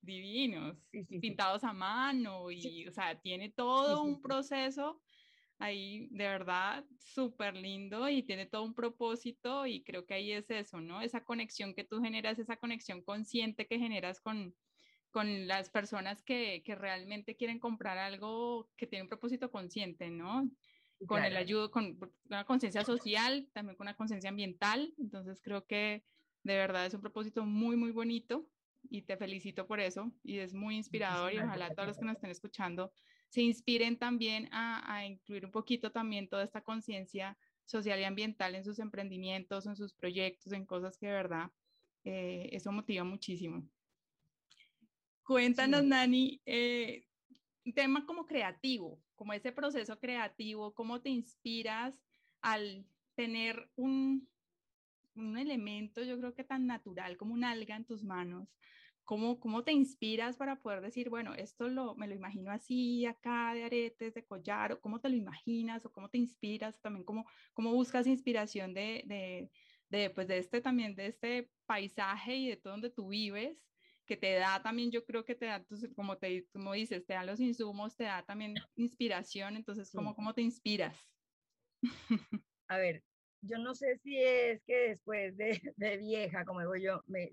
divinos, 0.02 0.78
pintados 1.20 1.64
a 1.64 1.74
mano 1.74 2.52
y, 2.52 2.88
o 2.88 2.92
sea, 2.92 3.20
tiene 3.20 3.50
todo 3.50 4.04
un 4.04 4.22
proceso 4.22 5.02
ahí 5.58 6.08
de 6.12 6.28
verdad 6.28 6.86
súper 7.00 7.56
lindo 7.56 8.08
y 8.10 8.24
tiene 8.24 8.46
todo 8.46 8.64
un 8.64 8.74
propósito 8.74 9.66
y 9.66 9.84
creo 9.84 10.06
que 10.06 10.14
ahí 10.14 10.32
es 10.32 10.50
eso, 10.50 10.82
¿no? 10.82 11.02
Esa 11.02 11.24
conexión 11.24 11.74
que 11.74 11.84
tú 11.84 12.02
generas, 12.02 12.38
esa 12.40 12.58
conexión 12.58 13.02
consciente 13.02 13.66
que 13.66 13.80
generas 13.80 14.20
con, 14.22 14.54
con 15.16 15.48
las 15.48 15.70
personas 15.70 16.22
que, 16.22 16.62
que 16.66 16.76
realmente 16.76 17.38
quieren 17.38 17.58
comprar 17.58 17.98
algo 17.98 18.70
que 18.76 18.86
tiene 18.86 19.04
un 19.04 19.08
propósito 19.08 19.50
consciente, 19.50 20.10
¿no? 20.10 20.52
Con 21.06 21.24
el 21.24 21.38
ayudo, 21.38 21.72
con 21.72 21.98
una 22.26 22.44
conciencia 22.44 22.84
social, 22.84 23.50
también 23.54 23.78
con 23.78 23.86
una 23.86 23.96
conciencia 23.96 24.30
ambiental. 24.30 24.94
Entonces 24.98 25.42
creo 25.42 25.68
que 25.68 26.04
de 26.44 26.58
verdad 26.58 26.86
es 26.86 26.94
un 26.96 27.00
propósito 27.00 27.46
muy, 27.46 27.78
muy 27.78 27.92
bonito 27.94 28.46
y 28.90 29.04
te 29.04 29.16
felicito 29.16 29.68
por 29.68 29.80
eso 29.80 30.12
y 30.22 30.40
es 30.40 30.54
muy 30.54 30.76
inspirador 30.76 31.32
y 31.34 31.40
ojalá 31.40 31.74
todos 31.74 31.88
los 31.88 31.98
que 31.98 32.04
nos 32.04 32.16
estén 32.16 32.32
escuchando 32.32 32.92
se 33.30 33.42
inspiren 33.42 33.98
también 33.98 34.50
a, 34.52 34.94
a 34.94 35.06
incluir 35.06 35.46
un 35.46 35.52
poquito 35.54 35.94
también 35.94 36.28
toda 36.28 36.44
esta 36.44 36.60
conciencia 36.60 37.38
social 37.64 38.02
y 38.02 38.04
ambiental 38.04 38.54
en 38.54 38.66
sus 38.66 38.80
emprendimientos, 38.80 39.66
en 39.66 39.78
sus 39.78 39.94
proyectos, 39.94 40.52
en 40.52 40.66
cosas 40.66 40.98
que 40.98 41.08
de 41.08 41.14
verdad 41.14 41.52
eh, 42.04 42.50
eso 42.52 42.74
motiva 42.74 43.06
muchísimo. 43.06 43.66
Cuéntanos, 45.26 45.84
Nani, 45.84 46.40
eh, 46.46 47.08
un 47.66 47.74
tema 47.74 48.06
como 48.06 48.28
creativo, 48.28 49.02
como 49.16 49.34
ese 49.34 49.52
proceso 49.52 50.00
creativo, 50.00 50.76
¿cómo 50.76 51.02
te 51.02 51.10
inspiras 51.10 52.00
al 52.42 52.86
tener 53.16 53.72
un, 53.76 54.30
un 55.16 55.38
elemento, 55.40 56.04
yo 56.04 56.20
creo 56.20 56.36
que 56.36 56.44
tan 56.44 56.68
natural 56.68 57.18
como 57.18 57.34
un 57.34 57.44
alga 57.44 57.76
en 57.76 57.86
tus 57.86 58.04
manos? 58.04 58.56
¿Cómo, 59.04 59.40
¿Cómo 59.40 59.64
te 59.64 59.72
inspiras 59.72 60.38
para 60.38 60.62
poder 60.62 60.82
decir, 60.82 61.10
bueno, 61.10 61.34
esto 61.34 61.70
lo, 61.70 61.96
me 61.96 62.08
lo 62.08 62.14
imagino 62.14 62.52
así, 62.52 63.08
acá 63.08 63.56
de 63.56 63.64
aretes, 63.64 64.14
de 64.14 64.26
collar, 64.26 64.74
o 64.74 64.80
cómo 64.80 65.02
te 65.02 65.10
lo 65.10 65.16
imaginas, 65.16 65.84
o 65.88 65.92
cómo 65.92 66.08
te 66.08 66.20
inspiras, 66.20 66.80
también 66.82 67.04
cómo, 67.04 67.26
cómo 67.54 67.74
buscas 67.74 68.06
inspiración 68.06 68.76
de, 68.76 69.04
de, 69.08 69.52
de, 69.90 70.12
pues 70.12 70.28
de 70.28 70.38
este 70.38 70.62
también, 70.62 70.96
de 70.96 71.08
este 71.08 71.52
paisaje 71.66 72.36
y 72.36 72.50
de 72.50 72.58
todo 72.58 72.74
donde 72.74 72.92
tú 72.92 73.08
vives, 73.08 73.66
que 74.06 74.18
te 74.18 74.34
da 74.34 74.62
también, 74.62 74.92
yo 74.92 75.04
creo 75.04 75.26
que 75.26 75.36
te 75.36 75.46
da, 75.46 75.66
como, 75.96 76.18
te, 76.18 76.46
como 76.54 76.74
dices, 76.74 77.06
te 77.06 77.14
da 77.14 77.24
los 77.24 77.40
insumos, 77.40 77.96
te 77.96 78.04
da 78.06 78.24
también 78.24 78.56
inspiración, 78.76 79.56
entonces, 79.56 79.92
¿cómo, 79.92 80.16
cómo 80.16 80.34
te 80.34 80.42
inspiras? 80.42 80.96
A 82.68 82.78
ver, 82.78 83.04
yo 83.42 83.58
no 83.58 83.76
sé 83.76 83.98
si 83.98 84.18
es 84.18 84.64
que 84.64 84.90
después 84.90 85.36
de, 85.38 85.62
de 85.76 85.98
vieja, 85.98 86.46
como 86.46 86.62
digo 86.62 86.76
yo, 86.76 87.02
me, 87.08 87.32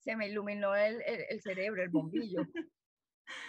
se, 0.00 0.16
me 0.16 0.28
iluminó 0.28 0.74
el, 0.74 1.02
el, 1.02 1.40
cerebro, 1.40 1.82
el 1.82 1.90
bombillo, 1.90 2.42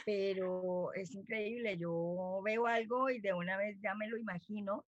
pero 0.05 0.93
es 0.93 1.13
increíble, 1.13 1.77
yo 1.77 2.41
veo 2.43 2.67
algo 2.67 3.09
y 3.09 3.19
de 3.19 3.33
una 3.33 3.57
vez 3.57 3.77
ya 3.81 3.95
me 3.95 4.07
lo 4.07 4.17
imagino, 4.17 4.85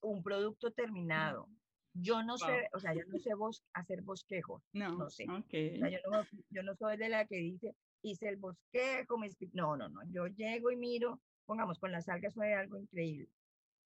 un 0.00 0.22
producto 0.22 0.70
terminado. 0.70 1.48
Yo 1.94 2.22
no 2.24 2.36
sé, 2.36 2.68
o 2.72 2.80
sea, 2.80 2.92
yo 2.92 3.02
no 3.06 3.18
sé 3.18 3.30
hacer 3.72 4.02
bosquejo. 4.02 4.62
No, 4.72 4.96
no 4.96 5.10
sé. 5.10 5.26
Okay. 5.30 5.76
O 5.76 5.78
sea, 5.78 5.90
yo, 5.90 5.98
no, 6.10 6.26
yo 6.50 6.62
no 6.64 6.74
soy 6.74 6.96
de 6.96 7.08
la 7.08 7.24
que 7.24 7.36
dice, 7.36 7.74
hice 8.02 8.28
el 8.28 8.36
bosquejo, 8.36 9.16
me 9.16 9.30
no, 9.52 9.76
no, 9.76 9.88
no. 9.88 10.00
Yo 10.10 10.26
llego 10.26 10.72
y 10.72 10.76
miro, 10.76 11.20
pongamos, 11.46 11.78
con 11.78 11.92
las 11.92 12.08
algas 12.08 12.34
fue 12.34 12.52
algo 12.54 12.78
increíble. 12.78 13.28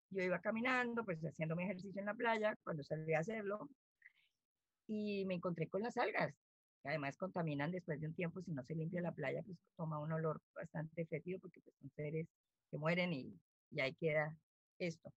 Yo 0.10 0.24
iba 0.24 0.40
caminando, 0.40 1.04
pues 1.04 1.20
haciendo 1.22 1.58
mi 1.58 1.64
ejercicio 1.64 2.00
en 2.00 2.06
la 2.06 2.14
playa, 2.14 2.58
cuando 2.64 2.82
salí 2.84 3.14
a 3.14 3.20
hacerlo, 3.20 3.70
y 4.88 5.26
me 5.26 5.36
encontré 5.36 5.68
con 5.68 5.82
las 5.82 5.98
algas. 5.98 6.34
Que 6.82 6.90
además 6.90 7.18
contaminan 7.18 7.72
después 7.72 8.00
de 8.00 8.08
un 8.08 8.14
tiempo, 8.14 8.42
si 8.42 8.52
no 8.52 8.64
se 8.64 8.76
limpia 8.76 9.02
la 9.02 9.12
playa, 9.12 9.44
pues 9.44 9.58
toma 9.76 10.00
un 10.00 10.14
olor 10.14 10.40
bastante 10.56 11.06
fétido 11.08 11.40
porque 11.40 11.60
pues, 11.60 11.76
son 11.82 11.90
seres 11.90 12.28
que 12.72 12.78
mueren 12.78 13.12
y, 13.12 13.38
y 13.72 13.82
ahí 13.82 13.94
queda 13.96 14.34
esto. 14.80 15.12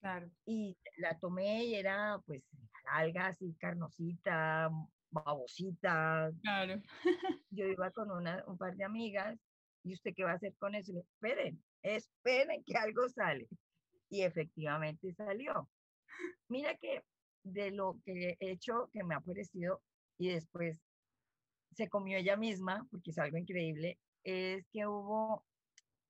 Claro. 0.00 0.30
Y 0.46 0.76
la 0.96 1.18
tomé 1.18 1.64
y 1.64 1.74
era 1.74 2.20
pues 2.26 2.42
algas 2.84 3.40
y 3.42 3.54
carnosita, 3.54 4.70
babosita. 5.10 6.30
Claro. 6.42 6.80
Yo 7.50 7.66
iba 7.66 7.90
con 7.90 8.10
una, 8.10 8.44
un 8.46 8.56
par 8.56 8.76
de 8.76 8.84
amigas 8.84 9.38
y 9.84 9.94
usted 9.94 10.12
qué 10.14 10.24
va 10.24 10.32
a 10.32 10.34
hacer 10.34 10.54
con 10.58 10.74
eso? 10.74 10.92
esperen, 10.98 11.62
esperen 11.82 12.62
que 12.64 12.76
algo 12.76 13.08
sale. 13.08 13.48
Y 14.10 14.22
efectivamente 14.22 15.12
salió. 15.12 15.68
Mira 16.48 16.74
que 16.76 17.02
de 17.42 17.70
lo 17.70 17.98
que 18.04 18.36
he 18.40 18.50
hecho, 18.50 18.90
que 18.92 19.04
me 19.04 19.14
ha 19.14 19.20
parecido, 19.20 19.82
y 20.18 20.28
después 20.28 20.80
se 21.72 21.88
comió 21.88 22.18
ella 22.18 22.36
misma, 22.36 22.86
porque 22.90 23.10
es 23.10 23.18
algo 23.18 23.36
increíble, 23.36 23.98
es 24.24 24.66
que 24.72 24.86
hubo, 24.86 25.44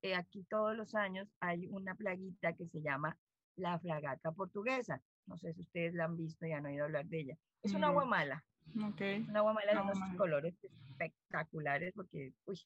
eh, 0.02 0.14
aquí 0.14 0.44
todos 0.44 0.76
los 0.76 0.94
años 0.94 1.28
hay 1.40 1.66
una 1.68 1.94
plaguita 1.94 2.54
que 2.54 2.66
se 2.68 2.80
llama 2.80 3.18
la 3.58 3.78
fragata 3.78 4.32
portuguesa. 4.32 5.02
No 5.26 5.36
sé 5.36 5.52
si 5.52 5.60
ustedes 5.60 5.94
la 5.94 6.04
han 6.04 6.16
visto 6.16 6.46
y 6.46 6.52
han 6.52 6.66
oído 6.66 6.84
hablar 6.84 7.06
de 7.06 7.20
ella. 7.20 7.38
Es 7.62 7.74
un 7.74 7.84
agua 7.84 8.04
mala. 8.04 8.44
Okay. 8.92 9.26
Una 9.28 9.40
agua 9.40 9.54
mala 9.54 9.72
de 9.74 9.80
unos 9.80 10.16
colores 10.16 10.54
espectaculares 10.62 11.92
porque, 11.94 12.32
uy, 12.44 12.60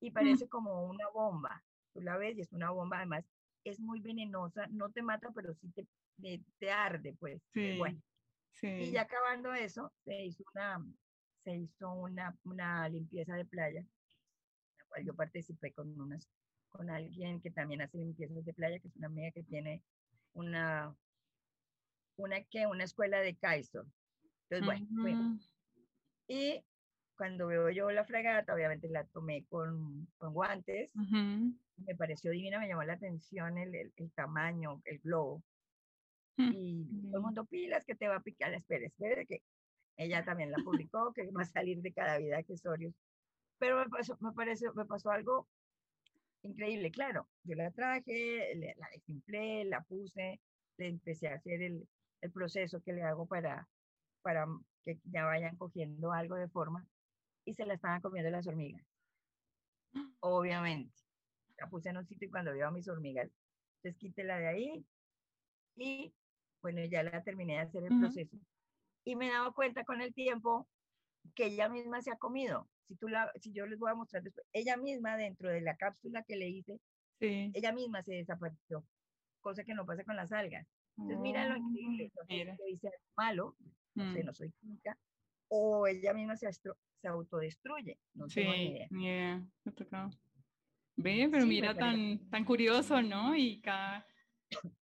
y 0.00 0.10
mm. 0.10 0.12
parece 0.12 0.48
como 0.48 0.84
una 0.84 1.08
bomba. 1.08 1.62
Tú 1.92 2.00
la 2.00 2.16
ves 2.16 2.36
y 2.38 2.42
es 2.42 2.52
una 2.52 2.70
bomba, 2.70 2.98
además 2.98 3.24
es 3.64 3.80
muy 3.80 4.00
venenosa, 4.00 4.66
no 4.68 4.90
te 4.90 5.02
mata, 5.02 5.30
pero 5.34 5.54
sí 5.54 5.70
te, 5.72 5.86
te, 6.58 6.70
arde, 6.70 7.14
pues. 7.18 7.42
Sí. 7.52 7.76
Bueno. 7.78 8.00
Sí. 8.52 8.68
Y 8.68 8.90
ya 8.92 9.02
acabando 9.02 9.54
eso, 9.54 9.92
se 10.04 10.24
hizo 10.24 10.44
una, 10.54 10.84
se 11.44 11.56
hizo 11.56 11.92
una, 11.92 12.36
una 12.44 12.88
limpieza 12.88 13.34
de 13.34 13.44
playa, 13.44 13.80
en 13.80 13.86
la 14.78 14.84
cual 14.86 15.04
yo 15.04 15.14
participé 15.14 15.72
con 15.72 15.98
unas 16.00 16.28
con 16.70 16.88
alguien 16.88 17.40
que 17.40 17.50
también 17.50 17.82
hace 17.82 17.98
limpiezas 17.98 18.44
de 18.44 18.54
playa, 18.54 18.78
que 18.78 18.88
es 18.88 18.96
una 18.96 19.08
amiga 19.08 19.30
que 19.32 19.42
tiene 19.42 19.82
una, 20.34 20.94
una, 22.16 22.42
que 22.44 22.66
una 22.66 22.84
escuela 22.84 23.20
de 23.20 23.36
Kaiser. 23.36 23.84
Entonces, 24.48 24.86
bueno, 25.00 25.38
Y 26.26 26.64
cuando 27.16 27.46
veo 27.46 27.70
yo 27.70 27.90
la 27.90 28.04
fragata, 28.04 28.54
obviamente 28.54 28.88
la 28.88 29.04
tomé 29.04 29.44
con, 29.44 30.08
con 30.16 30.32
guantes, 30.32 30.92
me 30.96 31.94
pareció 31.96 32.30
divina, 32.30 32.58
me 32.58 32.68
llamó 32.68 32.82
la 32.82 32.94
atención 32.94 33.58
el, 33.58 33.74
el, 33.74 34.12
tamaño, 34.12 34.80
el 34.84 34.98
globo. 35.00 35.42
Mm, 36.36 36.52
y 36.54 37.02
todo 37.02 37.16
el 37.16 37.22
mundo 37.22 37.44
pilas 37.44 37.84
que 37.84 37.94
te 37.94 38.08
va 38.08 38.16
a 38.16 38.22
picar, 38.22 38.54
espera, 38.54 38.86
espera, 38.86 39.24
que 39.24 39.42
ella 39.96 40.24
también 40.24 40.50
la 40.50 40.58
publicó, 40.64 41.12
que 41.12 41.30
va 41.30 41.42
a 41.42 41.46
salir 41.46 41.82
de 41.82 41.92
cada 41.92 42.18
vida 42.18 42.38
accesorios. 42.38 42.94
Pero 43.58 43.76
me 43.78 43.90
pasó, 43.90 44.16
me, 44.20 44.32
pareció, 44.32 44.72
me 44.74 44.86
pasó 44.86 45.10
algo 45.10 45.46
increíble, 46.42 46.90
claro. 46.90 47.28
Yo 47.44 47.54
la 47.54 47.70
traje, 47.70 48.54
la 48.76 48.88
desinflé, 48.92 49.64
la 49.64 49.82
puse, 49.82 50.40
le 50.78 50.88
empecé 50.88 51.28
a 51.28 51.34
hacer 51.34 51.62
el, 51.62 51.88
el 52.20 52.32
proceso 52.32 52.80
que 52.82 52.92
le 52.92 53.02
hago 53.02 53.26
para, 53.26 53.68
para 54.22 54.46
que 54.84 54.98
ya 55.04 55.24
vayan 55.24 55.56
cogiendo 55.56 56.12
algo 56.12 56.36
de 56.36 56.48
forma 56.48 56.86
y 57.44 57.54
se 57.54 57.66
la 57.66 57.74
estaban 57.74 58.00
comiendo 58.00 58.30
las 58.30 58.46
hormigas. 58.46 58.84
Obviamente. 60.20 60.94
La 61.58 61.68
puse 61.68 61.90
en 61.90 61.98
un 61.98 62.06
sitio 62.06 62.26
y 62.26 62.30
cuando 62.30 62.52
veo 62.52 62.68
a 62.68 62.70
mis 62.70 62.88
hormigas, 62.88 63.30
entonces 63.82 64.24
la 64.24 64.38
de 64.38 64.48
ahí 64.48 64.86
y 65.76 66.14
bueno, 66.62 66.84
ya 66.84 67.02
la 67.02 67.22
terminé 67.22 67.54
de 67.54 67.60
hacer 67.60 67.84
el 67.84 67.98
proceso. 67.98 68.36
Y 69.04 69.16
me 69.16 69.28
he 69.28 69.30
dado 69.30 69.52
cuenta 69.54 69.84
con 69.84 70.00
el 70.00 70.14
tiempo 70.14 70.68
que 71.34 71.46
ella 71.46 71.68
misma 71.68 72.00
se 72.02 72.10
ha 72.10 72.16
comido 72.16 72.68
si, 72.90 72.96
tú 72.96 73.08
la, 73.08 73.30
si 73.40 73.52
yo 73.52 73.66
les 73.66 73.78
voy 73.78 73.90
a 73.92 73.94
mostrar 73.94 74.20
después, 74.20 74.44
ella 74.52 74.76
misma 74.76 75.16
dentro 75.16 75.48
de 75.48 75.60
la 75.60 75.76
cápsula 75.76 76.24
que 76.24 76.34
le 76.34 76.48
hice, 76.48 76.80
ella 77.20 77.72
misma 77.72 78.02
se 78.02 78.14
desapareció, 78.14 78.84
cosa 79.40 79.62
que 79.62 79.74
no 79.74 79.86
pasa 79.86 80.02
con 80.02 80.16
las 80.16 80.32
algas. 80.32 80.66
Entonces, 80.96 81.20
mira 81.20 81.48
lo 81.48 81.56
increíble, 81.56 82.10
no 82.16 82.26
que 82.26 82.64
dice 82.66 82.90
malo, 83.16 83.56
no 83.94 84.12
sé, 84.12 84.22
mm. 84.22 84.26
no 84.26 84.34
soy 84.34 84.50
química, 84.60 84.98
o 85.48 85.86
ella 85.86 86.12
misma 86.14 86.36
se, 86.36 86.50
se 86.52 87.08
autodestruye, 87.08 87.96
no 88.14 88.28
sí, 88.28 88.40
tengo 88.40 88.52
ni 88.54 88.70
idea. 88.70 88.88
Yeah, 88.90 90.10
Ve, 90.96 91.28
pero 91.30 91.46
mira, 91.46 91.74
tan, 91.74 92.28
tan 92.28 92.44
curioso, 92.44 93.00
¿no? 93.02 93.36
Y 93.36 93.60
cada, 93.60 94.04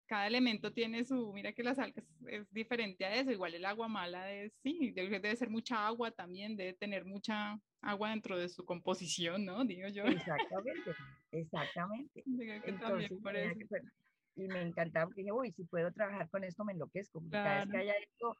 cada 0.07 0.25
elemento 0.25 0.73
tiene 0.73 1.05
su, 1.05 1.31
mira 1.33 1.53
que 1.53 1.63
las 1.63 1.77
algas 1.77 2.03
es 2.27 2.51
diferente 2.51 3.05
a 3.05 3.13
eso, 3.13 3.31
igual 3.31 3.53
el 3.53 3.63
agua 3.63 3.87
mala 3.87 4.31
es, 4.31 4.51
sí, 4.63 4.91
debe, 4.91 5.35
ser 5.35 5.49
mucha 5.49 5.85
agua 5.87 6.11
también, 6.11 6.57
debe 6.57 6.73
tener 6.73 7.05
mucha 7.05 7.57
agua 7.81 8.09
dentro 8.09 8.37
de 8.37 8.49
su 8.49 8.65
composición, 8.65 9.45
¿no? 9.45 9.63
Digo 9.65 9.87
yo. 9.89 10.03
Exactamente, 10.05 10.91
exactamente. 11.31 12.23
y 14.35 14.47
me 14.47 14.61
encantaba 14.61 15.05
porque 15.05 15.21
dije, 15.21 15.31
uy, 15.31 15.51
si 15.51 15.63
puedo 15.65 15.91
trabajar 15.91 16.29
con 16.29 16.43
esto 16.43 16.63
me 16.63 16.73
enloquezco, 16.73 17.19
porque 17.19 17.31
cada 17.31 17.65
vez 17.65 17.69
que 17.71 17.77
haya 17.77 17.93
esto, 17.93 18.37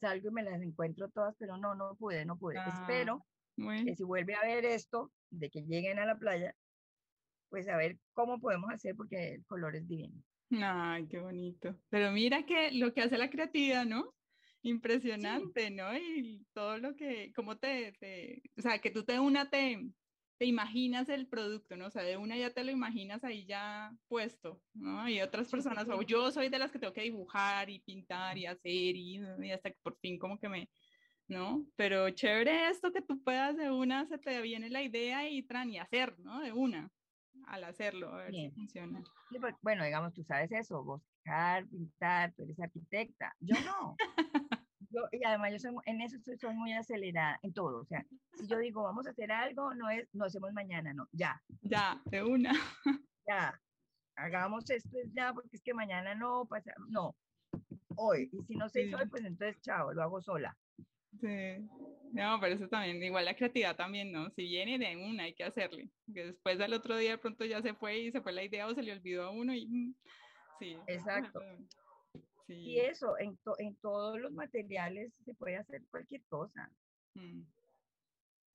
salgo 0.00 0.28
y 0.28 0.32
me 0.32 0.42
las 0.42 0.60
encuentro 0.62 1.08
todas, 1.10 1.34
pero 1.38 1.56
no, 1.56 1.74
no 1.74 1.94
pude, 1.96 2.24
no 2.24 2.36
pude. 2.38 2.58
Ah, 2.58 2.80
Espero 2.80 3.24
que 3.56 3.96
si 3.96 4.04
vuelve 4.04 4.34
a 4.34 4.42
ver 4.42 4.64
esto, 4.64 5.10
de 5.30 5.50
que 5.50 5.62
lleguen 5.62 5.98
a 5.98 6.06
la 6.06 6.18
playa, 6.18 6.54
pues 7.48 7.68
a 7.68 7.76
ver 7.76 7.98
cómo 8.12 8.38
podemos 8.38 8.70
hacer 8.70 8.94
porque 8.94 9.34
el 9.34 9.46
color 9.46 9.76
es 9.76 9.88
divino. 9.88 10.22
Ay, 10.50 11.06
qué 11.08 11.18
bonito. 11.18 11.74
Pero 11.88 12.12
mira 12.12 12.44
que 12.44 12.70
lo 12.72 12.92
que 12.92 13.02
hace 13.02 13.18
la 13.18 13.30
creatividad, 13.30 13.84
¿no? 13.84 14.14
Impresionante, 14.66 15.70
¿no? 15.70 15.96
Y 15.96 16.44
todo 16.52 16.78
lo 16.78 16.96
que, 16.96 17.32
cómo 17.34 17.56
te, 17.56 17.92
te, 18.00 18.42
o 18.56 18.62
sea, 18.62 18.80
que 18.80 18.90
tú 18.90 19.04
te 19.04 19.20
una 19.20 19.48
te, 19.48 19.90
te 20.38 20.44
imaginas 20.44 21.08
el 21.08 21.28
producto, 21.28 21.76
¿no? 21.76 21.86
O 21.86 21.90
sea, 21.90 22.02
de 22.02 22.16
una 22.16 22.36
ya 22.36 22.52
te 22.52 22.64
lo 22.64 22.70
imaginas 22.70 23.24
ahí 23.24 23.46
ya 23.46 23.94
puesto, 24.08 24.60
¿no? 24.74 25.08
Y 25.08 25.20
otras 25.20 25.48
personas, 25.48 25.88
o 25.88 26.02
yo 26.02 26.30
soy 26.30 26.48
de 26.48 26.58
las 26.58 26.70
que 26.70 26.78
tengo 26.78 26.92
que 26.92 27.02
dibujar 27.02 27.70
y 27.70 27.78
pintar 27.80 28.36
y 28.36 28.46
hacer 28.46 28.96
y, 28.96 29.18
hasta 29.52 29.70
que 29.70 29.78
por 29.82 29.96
fin 29.98 30.18
como 30.18 30.38
que 30.38 30.48
me, 30.48 30.68
¿no? 31.28 31.64
Pero 31.76 32.10
chévere 32.10 32.68
esto 32.68 32.92
que 32.92 33.02
tú 33.02 33.22
puedas 33.22 33.56
de 33.56 33.70
una, 33.70 34.06
se 34.06 34.18
te 34.18 34.42
viene 34.42 34.68
la 34.68 34.82
idea 34.82 35.28
y, 35.28 35.42
tran, 35.42 35.70
y 35.70 35.78
hacer, 35.78 36.18
¿no? 36.18 36.40
De 36.40 36.52
una, 36.52 36.90
al 37.46 37.64
hacerlo, 37.64 38.12
a 38.12 38.24
ver 38.24 38.34
si 38.34 38.50
funciona. 38.50 39.02
Pues, 39.40 39.54
bueno, 39.62 39.84
digamos, 39.84 40.12
tú 40.12 40.22
sabes 40.24 40.52
eso, 40.52 40.84
buscar, 40.84 41.66
pintar, 41.68 42.34
tú 42.34 42.42
eres 42.42 42.60
arquitecta, 42.60 43.34
yo 43.40 43.54
no. 43.64 43.96
y 45.12 45.24
además 45.24 45.52
yo 45.52 45.58
soy, 45.58 45.74
en 45.86 46.00
eso 46.00 46.16
soy, 46.38 46.54
muy 46.54 46.72
acelerada, 46.72 47.38
en 47.42 47.52
todo. 47.52 47.80
O 47.80 47.84
sea, 47.84 48.04
si 48.34 48.46
yo 48.46 48.58
digo, 48.58 48.82
vamos 48.82 49.06
a 49.06 49.10
hacer 49.10 49.30
algo, 49.32 49.74
no 49.74 49.90
es, 49.90 50.08
no 50.14 50.24
hacemos 50.24 50.52
mañana, 50.52 50.92
no, 50.92 51.08
ya. 51.12 51.40
Ya, 51.62 52.00
de 52.06 52.22
una. 52.22 52.52
Ya, 53.28 53.60
hagamos 54.14 54.70
esto 54.70 54.98
ya, 55.12 55.32
porque 55.34 55.56
es 55.56 55.60
que 55.60 55.74
mañana 55.74 56.14
no 56.14 56.46
pasa, 56.46 56.72
no, 56.90 57.16
hoy. 57.96 58.30
Y 58.32 58.40
si 58.44 58.54
no 58.54 58.68
sé 58.68 58.94
hoy, 58.94 59.06
pues 59.08 59.24
entonces, 59.24 59.60
chao, 59.62 59.92
lo 59.92 60.00
hago 60.04 60.22
sola. 60.22 60.56
Sí, 61.20 61.68
no, 62.12 62.38
pero 62.40 62.54
eso 62.54 62.68
también, 62.68 63.02
igual 63.02 63.24
la 63.24 63.34
creatividad 63.34 63.74
también, 63.74 64.12
¿no? 64.12 64.30
Si 64.30 64.42
viene 64.42 64.78
de 64.78 64.96
una, 64.96 65.24
hay 65.24 65.34
que 65.34 65.44
hacerle. 65.44 65.90
Que 66.14 66.26
después 66.26 66.58
del 66.58 66.74
otro 66.74 66.96
día 66.96 67.12
de 67.12 67.18
pronto 67.18 67.44
ya 67.44 67.62
se 67.62 67.74
fue 67.74 67.98
y 67.98 68.12
se 68.12 68.20
fue 68.20 68.32
la 68.32 68.44
idea 68.44 68.66
o 68.66 68.74
se 68.74 68.82
le 68.82 68.92
olvidó 68.92 69.24
a 69.24 69.30
uno 69.30 69.54
y 69.54 69.66
mm, 69.66 69.94
sí. 70.60 70.76
Exacto. 70.86 71.40
Y 72.48 72.78
eso, 72.78 73.18
en, 73.18 73.38
en 73.58 73.74
todos 73.76 74.20
los 74.20 74.32
materiales 74.32 75.12
se 75.24 75.34
puede 75.34 75.56
hacer 75.56 75.82
cualquier 75.90 76.22
cosa. 76.28 76.70
Mm. 77.14 77.42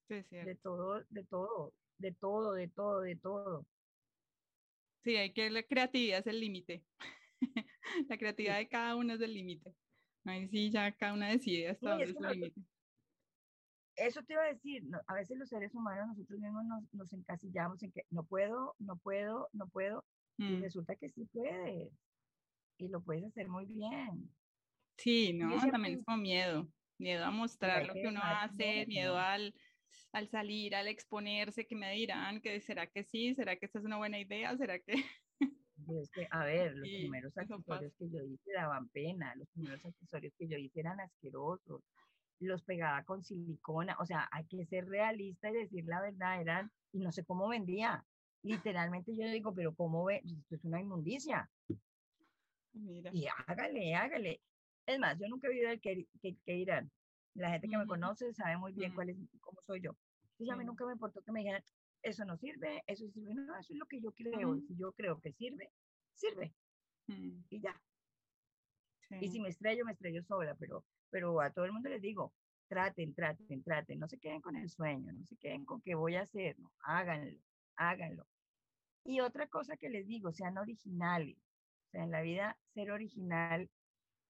Sí, 0.08 0.24
sí. 0.24 0.38
De 0.38 0.56
todo, 0.56 1.04
de 1.10 1.24
todo, 1.26 1.74
de 1.98 2.12
todo, 2.14 2.54
de 2.54 2.68
todo, 2.70 3.02
de 3.02 3.16
todo. 3.18 3.66
Sí, 5.04 5.16
hay 5.16 5.34
que, 5.34 5.50
la 5.50 5.64
creatividad 5.64 6.20
es 6.20 6.28
el 6.28 6.40
límite. 6.40 6.84
la 8.10 8.18
creatividad 8.18 8.58
de 8.58 8.70
cada 8.70 8.96
uno 8.96 9.14
es 9.14 9.22
el 9.22 9.34
límite. 9.34 9.74
Ahí 10.26 10.48
sí, 10.48 10.70
ya 10.70 10.92
cada 10.92 11.14
una 11.14 11.30
decide 11.30 11.70
hasta 11.70 11.90
dónde 11.90 12.06
es 12.06 12.16
el 12.16 12.40
límite. 12.40 12.62
Eso 13.96 14.24
te 14.24 14.34
iba 14.34 14.44
a 14.44 14.54
decir, 14.54 14.84
a 15.08 15.14
veces 15.14 15.38
los 15.38 15.50
seres 15.50 15.74
humanos 15.76 16.08
nosotros 16.08 16.40
mismos 16.40 16.64
nos, 16.66 16.94
nos, 16.94 17.14
encasillamos 17.14 17.84
en 17.84 17.92
que 17.92 18.06
no 18.10 18.24
puedo, 18.24 18.76
no 18.80 18.96
puedo, 18.98 19.50
no 19.54 19.68
puedo, 19.68 20.06
y 20.38 20.58
mm. 20.58 20.62
resulta 20.62 20.96
que 20.96 21.10
sí 21.10 21.26
puedes 21.26 21.92
y 22.78 22.88
lo 22.88 23.02
puedes 23.02 23.24
hacer 23.26 23.48
muy 23.48 23.66
bien. 23.66 24.34
Sí, 24.98 25.34
¿no? 25.34 25.60
También 25.72 26.00
es 26.00 26.06
como 26.06 26.18
miedo, 26.18 26.68
miedo 26.98 27.26
a 27.26 27.32
mostrar 27.32 27.88
lo 27.88 27.94
que 27.94 28.08
uno 28.08 28.22
hace, 28.24 28.86
miedo 28.86 29.18
al, 29.18 29.54
al 30.12 30.28
salir, 30.30 30.76
al 30.76 30.88
exponerse, 30.88 31.66
que 31.66 31.76
me 31.76 31.92
dirán, 31.94 32.42
que 32.42 32.62
será 32.62 32.88
que 32.88 33.04
sí, 33.04 33.34
será 33.34 33.56
que 33.56 33.66
esta 33.66 33.80
es 33.80 33.86
una 33.86 33.98
buena 33.98 34.20
idea, 34.20 34.56
será 34.58 34.80
que... 34.80 35.04
a 36.30 36.46
ver, 36.46 36.76
los 36.76 36.88
primeros 36.88 37.38
accesorios 37.38 37.94
que 37.98 38.10
yo 38.10 38.24
hice 38.24 38.52
daban 38.54 38.90
pena, 38.90 39.34
los 39.36 39.48
primeros 39.50 39.84
accesorios 39.86 40.34
que 40.38 40.48
yo 40.48 40.58
hice 40.58 40.82
eran 40.82 41.00
asquerosos, 41.00 41.82
los 42.40 42.64
pegaba 42.64 43.04
con 43.04 43.24
silicona, 43.24 43.96
o 44.00 44.06
sea, 44.06 44.28
hay 44.32 44.46
que 44.46 44.66
ser 44.66 44.86
realista 44.86 45.50
y 45.50 45.54
decir 45.54 45.86
la 45.86 46.02
verdad, 46.02 46.42
eran, 46.42 46.72
y 46.92 47.00
no 47.00 47.12
sé 47.12 47.24
cómo 47.24 47.48
vendía. 47.48 48.06
Literalmente 48.44 49.16
yo 49.16 49.28
digo, 49.32 49.54
pero 49.54 49.76
¿cómo 49.76 50.06
ve? 50.06 50.22
Esto 50.26 50.56
es 50.56 50.64
una 50.66 50.82
inmundicia. 50.82 51.50
Y 52.74 53.28
hágale, 53.48 53.96
hágale. 53.96 54.42
Es 54.86 55.00
más, 55.00 55.18
yo 55.20 55.28
nunca 55.28 55.48
he 55.48 55.52
vivido 55.52 55.72
el 55.72 55.82
que, 55.82 56.08
que, 56.22 56.56
irán. 56.56 56.92
La 57.36 57.52
gente 57.52 57.70
que 57.70 57.78
me 57.78 57.86
conoce 57.86 58.34
sabe 58.34 58.58
muy 58.58 58.74
bien 58.74 58.94
cuál 58.94 59.10
es, 59.10 59.18
cómo 59.40 59.62
soy 59.62 59.82
yo. 59.82 59.96
Y 60.38 60.50
a 60.50 60.56
mí 60.56 60.66
nunca 60.66 60.86
me 60.86 60.94
importó 60.94 61.22
que 61.22 61.32
me 61.32 61.40
dijeran, 61.40 61.64
eso 62.02 62.26
no 62.26 62.38
sirve, 62.38 62.84
eso 62.88 63.08
sirve. 63.10 63.34
No, 63.36 63.58
eso 63.58 63.74
es 63.74 63.80
lo 63.80 63.86
que 63.86 64.02
yo 64.02 64.12
creo. 64.12 64.60
Si 64.68 64.76
yo 64.76 64.92
creo 64.94 65.20
que 65.20 65.32
sirve, 65.34 65.72
sirve. 66.14 66.54
Mm. 67.08 67.44
Y 67.50 67.62
ya. 67.62 67.80
Y 69.20 69.30
si 69.30 69.40
me 69.40 69.50
estrello, 69.50 69.86
me 69.86 69.92
estrello 69.92 70.24
sola, 70.24 70.56
pero, 70.56 70.86
pero 71.10 71.42
a 71.42 71.52
todo 71.52 71.66
el 71.66 71.74
mundo 71.74 71.90
les 71.90 72.02
digo, 72.02 72.34
traten, 72.68 73.14
traten, 73.14 73.62
traten, 73.64 74.00
no 74.00 74.08
se 74.08 74.18
queden 74.18 74.42
con 74.42 74.56
el 74.56 74.70
sueño, 74.70 75.12
no 75.12 75.26
se 75.26 75.36
queden 75.36 75.66
con 75.66 75.82
qué 75.82 75.96
voy 75.96 76.16
a 76.16 76.22
hacer, 76.22 76.58
no, 76.60 76.72
háganlo, 76.84 77.38
háganlo. 77.76 78.26
Y 79.04 79.20
otra 79.20 79.48
cosa 79.48 79.76
que 79.76 79.90
les 79.90 80.08
digo, 80.08 80.32
sean 80.32 80.58
originales, 80.58 81.38
sea, 81.92 82.04
en 82.04 82.12
la 82.12 82.22
vida 82.22 82.58
ser 82.74 82.92
original 82.92 83.70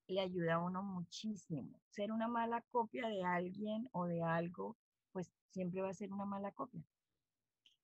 le 0.08 0.22
ayuda 0.22 0.56
a 0.56 0.60
uno 0.60 0.84
muchísimo. 0.84 1.80
Ser 1.90 2.12
una 2.12 2.28
mala 2.28 2.62
copia 2.72 3.08
de 3.08 3.24
alguien 3.24 3.88
o 3.92 4.06
de 4.06 4.22
algo, 4.22 4.78
pues 5.12 5.32
siempre 5.52 5.82
va 5.82 5.90
a 5.90 5.94
ser 5.94 6.12
una 6.12 6.26
mala 6.26 6.52
copia. 6.52 6.82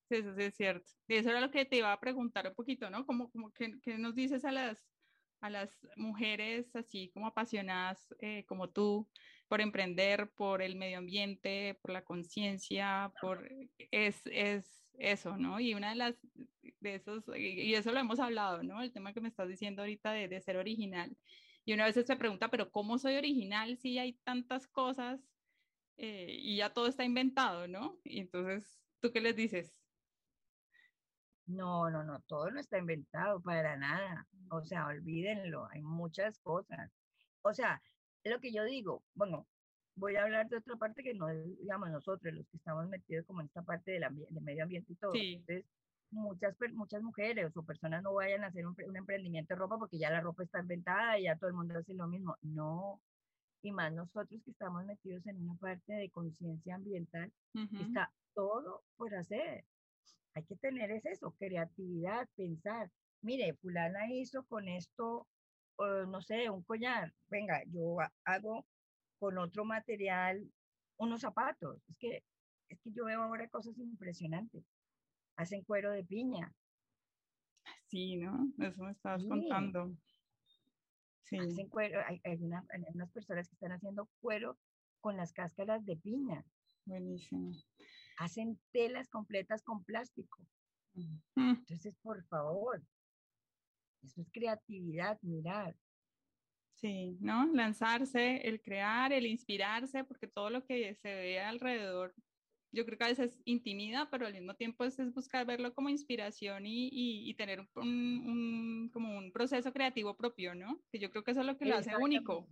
Sí, 0.10 0.16
eso 0.16 0.34
sí 0.36 0.44
es 0.44 0.56
cierto. 0.56 0.90
Y 1.08 1.16
eso 1.16 1.30
era 1.30 1.42
lo 1.42 1.52
que 1.52 1.66
te 1.66 1.78
iba 1.78 1.92
a 1.92 2.00
preguntar 2.00 2.48
un 2.48 2.56
poquito, 2.56 2.90
¿no? 2.90 3.06
Como, 3.06 3.30
como 3.32 3.52
que, 3.52 3.98
nos 3.98 4.16
dices 4.16 4.46
a 4.46 4.52
las, 4.52 4.78
a 5.42 5.50
las 5.50 5.70
mujeres 5.96 6.76
así 6.76 7.10
como 7.13 7.28
apasionadas 7.28 8.13
eh, 8.20 8.46
como 8.46 8.70
tú 8.70 9.08
por 9.48 9.62
emprender, 9.62 10.30
por 10.32 10.62
el 10.62 10.76
medio 10.76 10.98
ambiente, 10.98 11.78
por 11.82 11.92
la 11.92 12.04
conciencia, 12.04 13.13
por 13.22 13.48
es, 13.92 14.22
es 14.26 14.87
eso, 14.98 15.38
¿no? 15.38 15.60
Y 15.60 15.74
una 15.74 15.90
de 15.90 15.96
las 15.96 16.16
de 16.80 16.96
esos, 16.96 17.24
y 17.36 17.74
eso 17.74 17.92
lo 17.92 18.00
hemos 18.00 18.20
hablado, 18.20 18.64
¿no? 18.64 18.82
El 18.82 18.94
tema 18.94 19.14
que 19.14 19.22
me 19.22 19.30
estás 19.30 19.48
diciendo 19.48 19.82
ahorita 19.82 20.12
de, 20.12 20.28
de 20.28 20.42
ser 20.42 20.58
original. 20.58 21.18
Y 21.66 21.74
una 21.74 21.86
vez 21.86 21.96
se 21.96 22.16
pregunta, 22.16 22.50
pero 22.50 22.72
¿cómo 22.72 22.98
soy 22.98 23.16
original 23.16 23.78
si 23.78 23.98
hay 23.98 24.14
tantas 24.24 24.68
cosas 24.68 25.22
eh, 25.98 26.28
y 26.30 26.58
ya 26.58 26.74
todo 26.74 26.88
está 26.88 27.04
inventado, 27.04 27.68
¿no? 27.68 28.00
Y 28.04 28.22
entonces, 28.22 28.80
¿tú 29.02 29.12
qué 29.12 29.22
les 29.22 29.36
dices? 29.36 29.84
No, 31.46 31.90
no, 31.90 32.04
no, 32.04 32.22
todo 32.22 32.52
no 32.52 32.60
está 32.60 32.78
inventado 32.78 33.42
para 33.42 33.78
nada. 33.78 34.28
O 34.52 34.64
sea, 34.64 34.88
olvídenlo, 34.88 35.68
hay 35.72 35.82
muchas 35.82 36.40
cosas. 36.40 36.92
O 37.42 37.54
sea, 37.54 37.82
lo 38.24 38.40
que 38.40 38.52
yo 38.54 38.64
digo, 38.66 39.06
bueno, 39.14 39.48
voy 39.98 40.16
a 40.16 40.24
hablar 40.24 40.48
de 40.48 40.58
otra 40.58 40.76
parte 40.76 41.04
que 41.04 41.14
no 41.14 41.30
es, 41.30 41.60
digamos, 41.60 41.90
nosotros, 41.90 42.34
los 42.34 42.48
que 42.48 42.58
estamos 42.58 42.88
metidos 42.88 43.26
como 43.26 43.42
en 43.42 43.48
esta 43.48 43.64
parte 43.64 43.92
del, 43.92 44.06
medio 44.42 44.64
ambiente 44.64 44.94
y 44.94 44.96
todo. 44.96 45.12
Entonces, 45.16 45.66
muchas, 46.12 46.56
muchas 46.74 47.02
mujeres 47.02 47.56
o 47.56 47.64
personas 47.64 48.04
no 48.04 48.14
vayan 48.14 48.44
a 48.44 48.48
hacer 48.48 48.66
un, 48.66 48.76
emprendimiento 48.96 49.54
de 49.54 49.60
ropa 49.60 49.78
porque 49.78 49.98
ya 49.98 50.10
la 50.10 50.22
ropa 50.22 50.44
está 50.44 50.60
inventada 50.60 51.20
y 51.20 51.24
ya 51.24 51.36
todo 51.36 51.50
el 51.50 51.56
mundo 51.56 51.78
hace 51.78 51.94
lo 51.94 52.08
mismo. 52.08 52.38
No. 52.42 53.02
Y 53.64 53.72
más 53.72 53.92
nosotros 53.92 54.42
que 54.44 54.52
estamos 54.52 54.86
metidos 54.86 55.26
en 55.26 55.42
una 55.42 55.56
parte 55.56 55.94
de 55.94 56.10
conciencia 56.12 56.76
ambiental, 56.76 57.32
está 57.82 58.12
todo 58.34 58.84
por 58.96 59.14
hacer. 59.16 59.66
Hay 60.36 60.44
que 60.44 60.56
tener 60.58 60.92
es 60.92 61.06
eso, 61.06 61.32
creatividad, 61.40 62.30
pensar. 62.36 62.92
Mire, 63.24 63.56
fulana 63.56 64.14
hizo 64.14 64.44
con 64.44 64.68
esto, 64.68 65.28
no 65.80 66.22
sé, 66.22 66.52
un 66.52 66.62
collar. 66.62 67.12
Venga, 67.30 67.64
yo 67.66 67.98
hago 68.26 68.68
con 69.20 69.38
otro 69.38 69.66
material 69.66 70.52
unos 70.98 71.22
zapatos. 71.22 71.82
Es 71.88 71.98
que, 71.98 72.24
es 72.70 72.80
que 72.82 72.92
yo 72.92 73.06
veo 73.06 73.22
ahora 73.22 73.48
cosas 73.50 73.78
impresionantes. 73.78 74.64
Hacen 75.36 75.64
cuero 75.64 75.92
de 75.92 76.04
piña. 76.04 76.54
Sí, 77.88 78.18
¿no? 78.18 78.52
Eso 78.60 78.84
me 78.84 78.92
estabas 78.92 79.24
contando. 79.26 79.96
Sí. 81.24 81.38
Hacen 81.38 81.68
cuero, 81.70 82.02
hay, 82.06 82.22
hay 82.24 82.38
unas 82.38 83.12
personas 83.12 83.48
que 83.48 83.56
están 83.56 83.72
haciendo 83.72 84.10
cuero 84.20 84.58
con 85.00 85.18
las 85.18 85.34
cáscaras 85.34 85.86
de 85.86 85.98
piña. 85.98 86.46
Buenísimo. 86.86 87.52
Hacen 88.18 88.60
telas 88.72 89.10
completas 89.10 89.62
con 89.62 89.84
plástico. 89.84 90.46
Entonces, 91.36 91.96
por 92.02 92.24
favor, 92.26 92.82
eso 94.02 94.22
es 94.22 94.32
creatividad, 94.32 95.20
mirar. 95.22 95.76
Sí, 96.80 97.18
¿no? 97.20 97.48
Lanzarse, 97.54 98.48
el 98.48 98.62
crear, 98.62 99.12
el 99.12 99.26
inspirarse, 99.26 100.04
porque 100.04 100.28
todo 100.28 100.52
lo 100.52 100.63
que 100.63 100.94
se 100.96 101.13
ve 101.13 101.40
alrededor, 101.40 102.13
yo 102.72 102.86
creo 102.86 103.00
que 103.00 103.04
a 103.04 103.08
veces 103.08 103.42
intimida, 103.46 104.08
pero 104.12 104.28
al 104.28 104.34
mismo 104.34 104.54
tiempo 104.54 104.84
es, 104.84 104.96
buscar 105.13 105.46
verlo 105.48 105.74
como 105.74 105.90
inspiración 105.90 106.68
y, 106.68 106.90
y, 106.92 107.34
tener 107.34 107.68
un, 107.76 108.92
como 108.94 109.18
un 109.18 109.32
proceso 109.32 109.74
creativo 109.74 110.16
propio, 110.16 110.54
¿no? 110.54 110.80
Que 110.92 111.00
yo 111.00 111.10
creo 111.10 111.24
que 111.24 111.32
eso 111.32 111.40
es 111.40 111.48
lo 111.48 111.58
que 111.58 111.66
lo 111.66 111.78
hace 111.78 111.96
único. 111.96 112.48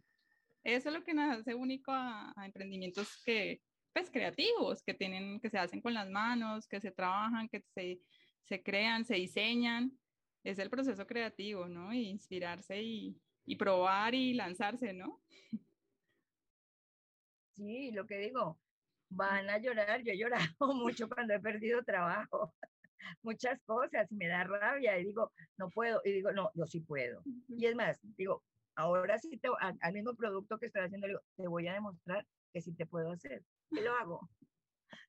Eso 0.64 0.90
es 0.90 0.96
lo 0.96 1.04
que 1.04 1.14
nos 1.14 1.40
hace 1.40 1.54
único 1.54 1.92
a, 1.92 2.34
emprendimientos 2.44 3.22
que, 3.24 3.62
pues, 3.94 4.10
creativos, 4.10 4.82
que 4.82 4.96
tienen, 4.96 5.40
que 5.40 5.52
se 5.52 5.60
hacen 5.60 5.82
con 5.82 5.94
las 5.94 6.10
manos, 6.10 6.68
que 6.68 6.82
se 6.82 6.90
trabajan, 6.90 7.48
que 7.48 7.64
se, 7.76 8.02
se 8.42 8.64
crean, 8.64 9.06
se 9.06 9.16
diseñan 9.16 9.96
es 10.46 10.60
el 10.60 10.70
proceso 10.70 11.06
creativo, 11.08 11.68
¿no? 11.68 11.92
Y 11.92 12.08
inspirarse 12.08 12.82
y, 12.82 13.20
y 13.46 13.56
probar 13.56 14.14
y 14.16 14.34
lanzarse, 14.34 14.94
¿no? 14.94 15.22
Sí, 17.56 17.92
lo 17.92 18.06
que 18.06 18.18
digo, 18.18 18.60
van 19.10 19.50
a 19.50 19.58
llorar. 19.58 20.02
Yo 20.04 20.14
he 20.14 20.18
llorado 20.18 20.44
mucho 20.76 21.08
cuando 21.08 21.34
he 21.34 21.40
perdido 21.40 21.84
trabajo, 21.84 22.54
muchas 23.24 23.60
cosas, 23.66 24.12
y 24.12 24.16
me 24.16 24.28
da 24.28 24.44
rabia 24.44 25.00
y 25.00 25.06
digo, 25.06 25.32
no 25.58 25.70
puedo, 25.70 26.02
y 26.04 26.12
digo, 26.12 26.32
no, 26.32 26.52
yo 26.54 26.66
sí 26.68 26.82
puedo. 26.82 27.22
Y 27.48 27.66
es 27.66 27.76
más, 27.76 28.00
digo, 28.18 28.44
ahora 28.76 29.18
sí, 29.20 29.38
te, 29.38 29.50
al, 29.60 29.94
mismo 29.94 30.16
producto 30.16 30.58
que 30.58 30.68
estoy 30.68 30.84
haciendo, 30.84 31.08
digo, 31.08 31.22
te 31.36 31.48
voy 31.48 31.68
a 31.68 31.74
demostrar 31.74 32.26
que 32.54 32.62
sí 32.62 32.74
te 32.74 32.86
puedo 32.86 33.12
hacer. 33.12 33.44
Y 33.72 33.82
lo 33.82 33.94
hago. 33.96 34.30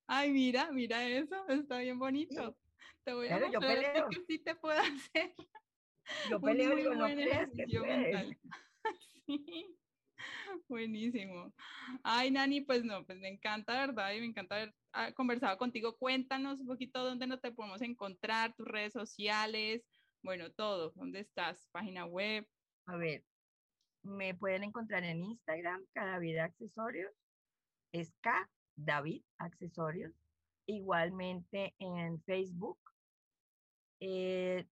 Ay, 0.06 0.30
mira, 0.30 0.70
mira 0.70 1.06
eso, 1.08 1.48
está 1.48 1.78
bien 1.78 1.98
bonito. 1.98 2.56
Te 3.04 3.12
voy 3.12 3.28
a 3.28 3.38
demostrar 3.40 4.08
que 4.08 4.24
sí 4.26 4.38
te 4.38 4.54
puedo 4.54 4.78
hacer. 4.80 5.34
Yo 6.30 6.40
peleo 6.40 6.72
y 6.72 6.76
digo, 6.76 6.94
no 6.94 7.06
creas 7.06 7.50
que 7.50 7.78
puedes. 7.78 8.36
Sí. 9.26 9.76
Buenísimo. 10.68 11.52
Ay, 12.02 12.30
Nani, 12.30 12.60
pues 12.60 12.84
no, 12.84 13.04
pues 13.04 13.18
me 13.18 13.28
encanta, 13.28 13.72
¿verdad? 13.74 14.12
Y 14.12 14.20
me 14.20 14.26
encanta 14.26 14.56
haber 14.56 14.74
ah, 14.92 15.12
conversado 15.12 15.58
contigo. 15.58 15.96
Cuéntanos 15.96 16.60
un 16.60 16.66
poquito 16.66 17.04
dónde 17.04 17.26
nos 17.26 17.40
te 17.40 17.52
podemos 17.52 17.82
encontrar, 17.82 18.54
tus 18.54 18.66
redes 18.66 18.92
sociales, 18.92 19.84
bueno, 20.22 20.50
todo. 20.50 20.92
¿Dónde 20.96 21.20
estás? 21.20 21.68
Página 21.70 22.04
web. 22.04 22.48
A 22.86 22.96
ver, 22.96 23.24
me 24.02 24.34
pueden 24.34 24.64
encontrar 24.64 25.04
en 25.04 25.22
Instagram, 25.22 25.84
Cada 25.92 26.18
Vida 26.18 26.44
Accesorios. 26.44 27.12
Es 27.92 28.12
K 28.22 28.50
David 28.76 29.22
Accesorios. 29.38 30.12
Igualmente 30.66 31.74
en 31.78 32.20
Facebook. 32.22 32.78
Eh, 34.00 34.66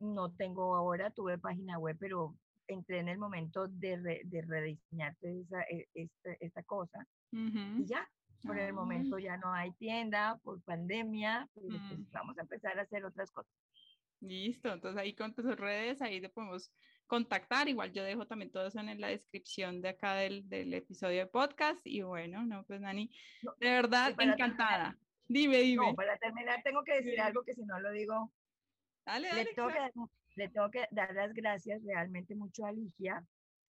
no 0.00 0.30
tengo 0.32 0.74
ahora, 0.74 1.10
tuve 1.10 1.38
página 1.38 1.78
web, 1.78 1.96
pero 1.98 2.34
entré 2.68 2.98
en 2.98 3.08
el 3.08 3.18
momento 3.18 3.68
de, 3.68 4.22
de 4.24 4.42
rediseñarte 4.42 5.40
esa, 5.40 5.62
e, 5.62 5.88
esta, 5.94 6.32
esta 6.40 6.62
cosa 6.62 7.06
y 7.30 7.84
ya, 7.86 8.08
por 8.44 8.58
el 8.58 8.72
momento 8.72 9.18
ya 9.18 9.36
no 9.36 9.52
hay 9.52 9.72
tienda 9.72 10.38
por 10.42 10.62
pandemia, 10.62 11.48
pues 11.54 11.66
mm. 11.66 12.10
vamos 12.12 12.38
a 12.38 12.42
empezar 12.42 12.78
a 12.78 12.82
hacer 12.82 13.04
otras 13.04 13.30
cosas. 13.30 13.52
Listo, 14.20 14.72
entonces 14.72 15.00
ahí 15.00 15.14
con 15.14 15.34
tus 15.34 15.44
redes, 15.56 16.00
ahí 16.00 16.20
te 16.20 16.28
podemos 16.28 16.72
contactar. 17.06 17.68
Igual 17.68 17.92
yo 17.92 18.02
dejo 18.02 18.26
también 18.26 18.50
todo 18.50 18.66
eso 18.66 18.80
en 18.80 19.00
la 19.00 19.08
descripción 19.08 19.82
de 19.82 19.90
acá 19.90 20.14
del, 20.14 20.48
del 20.48 20.72
episodio 20.72 21.18
de 21.18 21.26
podcast. 21.26 21.80
Y 21.84 22.02
bueno, 22.02 22.44
no, 22.44 22.64
pues 22.64 22.80
Nani, 22.80 23.10
de 23.58 23.70
verdad 23.70 24.14
encantada. 24.18 24.96
dime, 25.28 25.58
dime. 25.58 25.88
No, 25.88 25.94
para 25.94 26.16
terminar 26.18 26.62
tengo 26.62 26.82
que 26.82 26.94
decir 26.94 27.20
algo 27.20 27.42
que 27.44 27.54
si 27.54 27.62
no 27.64 27.78
lo 27.80 27.90
digo, 27.90 28.32
dale, 29.06 29.28
dale, 29.28 29.44
le 30.36 30.48
tengo 30.50 30.70
que 30.70 30.86
dar 30.90 31.14
las 31.14 31.32
gracias 31.32 31.82
realmente 31.84 32.34
mucho 32.34 32.66
a 32.66 32.72
Ligia. 32.72 33.24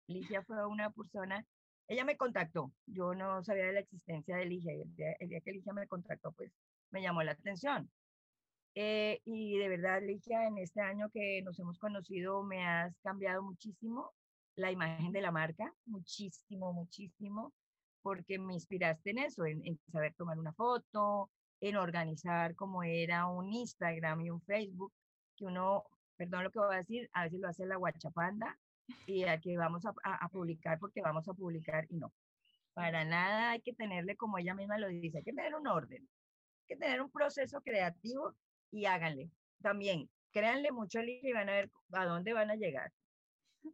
Ligia 0.09 0.43
fue 0.43 0.67
una 0.67 0.91
persona, 0.91 1.45
ella 1.89 2.05
me 2.05 2.17
contactó, 2.17 2.73
yo 2.87 3.15
no 3.15 3.43
sabía 3.45 3.67
de 3.67 3.73
la 3.75 3.81
existencia 3.81 4.37
de 4.37 4.47
Ligia, 4.47 4.73
el 4.73 4.95
día, 4.95 5.13
el 5.21 5.29
día 5.29 5.41
que 5.41 5.53
Ligia 5.53 5.73
me 5.73 5.87
contactó, 5.87 6.33
pues 6.33 6.53
me 6.91 7.03
llamó 7.03 7.23
la 7.23 7.33
atención. 7.33 7.91
Eh, 8.75 9.21
y 9.25 9.57
de 9.59 9.69
verdad, 9.69 10.03
Ligia, 10.03 10.47
en 10.47 10.59
este 10.59 10.81
año 10.81 11.09
que 11.11 11.41
nos 11.43 11.59
hemos 11.59 11.79
conocido, 11.79 12.43
me 12.43 12.67
has 12.67 12.95
cambiado 13.01 13.43
muchísimo 13.43 14.13
la 14.57 14.71
imagen 14.71 15.13
de 15.13 15.21
la 15.21 15.31
marca, 15.31 15.73
muchísimo, 15.87 16.73
muchísimo, 16.73 17.53
porque 18.03 18.39
me 18.39 18.55
inspiraste 18.55 19.11
en 19.11 19.19
eso, 19.19 19.45
en, 19.45 19.65
en 19.65 19.79
saber 19.93 20.15
tomar 20.15 20.39
una 20.39 20.53
foto, 20.53 21.31
en 21.61 21.77
organizar 21.77 22.55
como 22.55 22.83
era 22.83 23.27
un 23.27 23.53
Instagram 23.53 24.21
y 24.23 24.31
un 24.31 24.43
Facebook, 24.43 24.93
que 25.37 25.45
uno 25.45 25.85
perdón 26.17 26.45
lo 26.45 26.51
que 26.51 26.59
voy 26.59 26.75
a 26.75 26.79
decir, 26.79 27.09
a 27.13 27.25
veces 27.25 27.41
lo 27.41 27.49
hace 27.49 27.67
la 27.67 27.77
guachapanda 27.77 28.59
y 29.07 29.25
aquí 29.25 29.57
vamos 29.57 29.85
a, 29.85 29.93
a, 30.05 30.29
publicar 30.29 30.79
porque 30.79 31.03
vamos 31.03 31.29
a 31.29 31.35
publicar 31.35 31.87
y 31.91 31.97
no. 31.97 32.13
Para 32.75 33.05
nada 33.05 33.53
hay 33.53 33.61
que 33.61 33.73
tenerle, 33.73 34.17
como 34.17 34.39
ella 34.39 34.55
misma 34.55 34.79
lo 34.79 34.89
dice, 34.89 35.19
hay 35.19 35.25
que 35.25 35.33
tener 35.33 35.55
un 35.55 35.67
orden, 35.67 36.03
hay 36.03 36.67
que 36.67 36.77
tener 36.77 37.01
un 37.01 37.11
proceso 37.11 37.61
creativo 37.63 38.35
y 38.71 38.87
háganle. 38.87 39.31
También, 39.63 40.11
créanle 40.33 40.73
mucho 40.73 40.99
al 40.99 41.09
y 41.09 41.33
van 41.33 41.49
a 41.49 41.53
ver 41.53 41.71
a 41.93 42.05
dónde 42.05 42.33
van 42.33 42.51
a 42.51 42.57
llegar. 42.57 42.93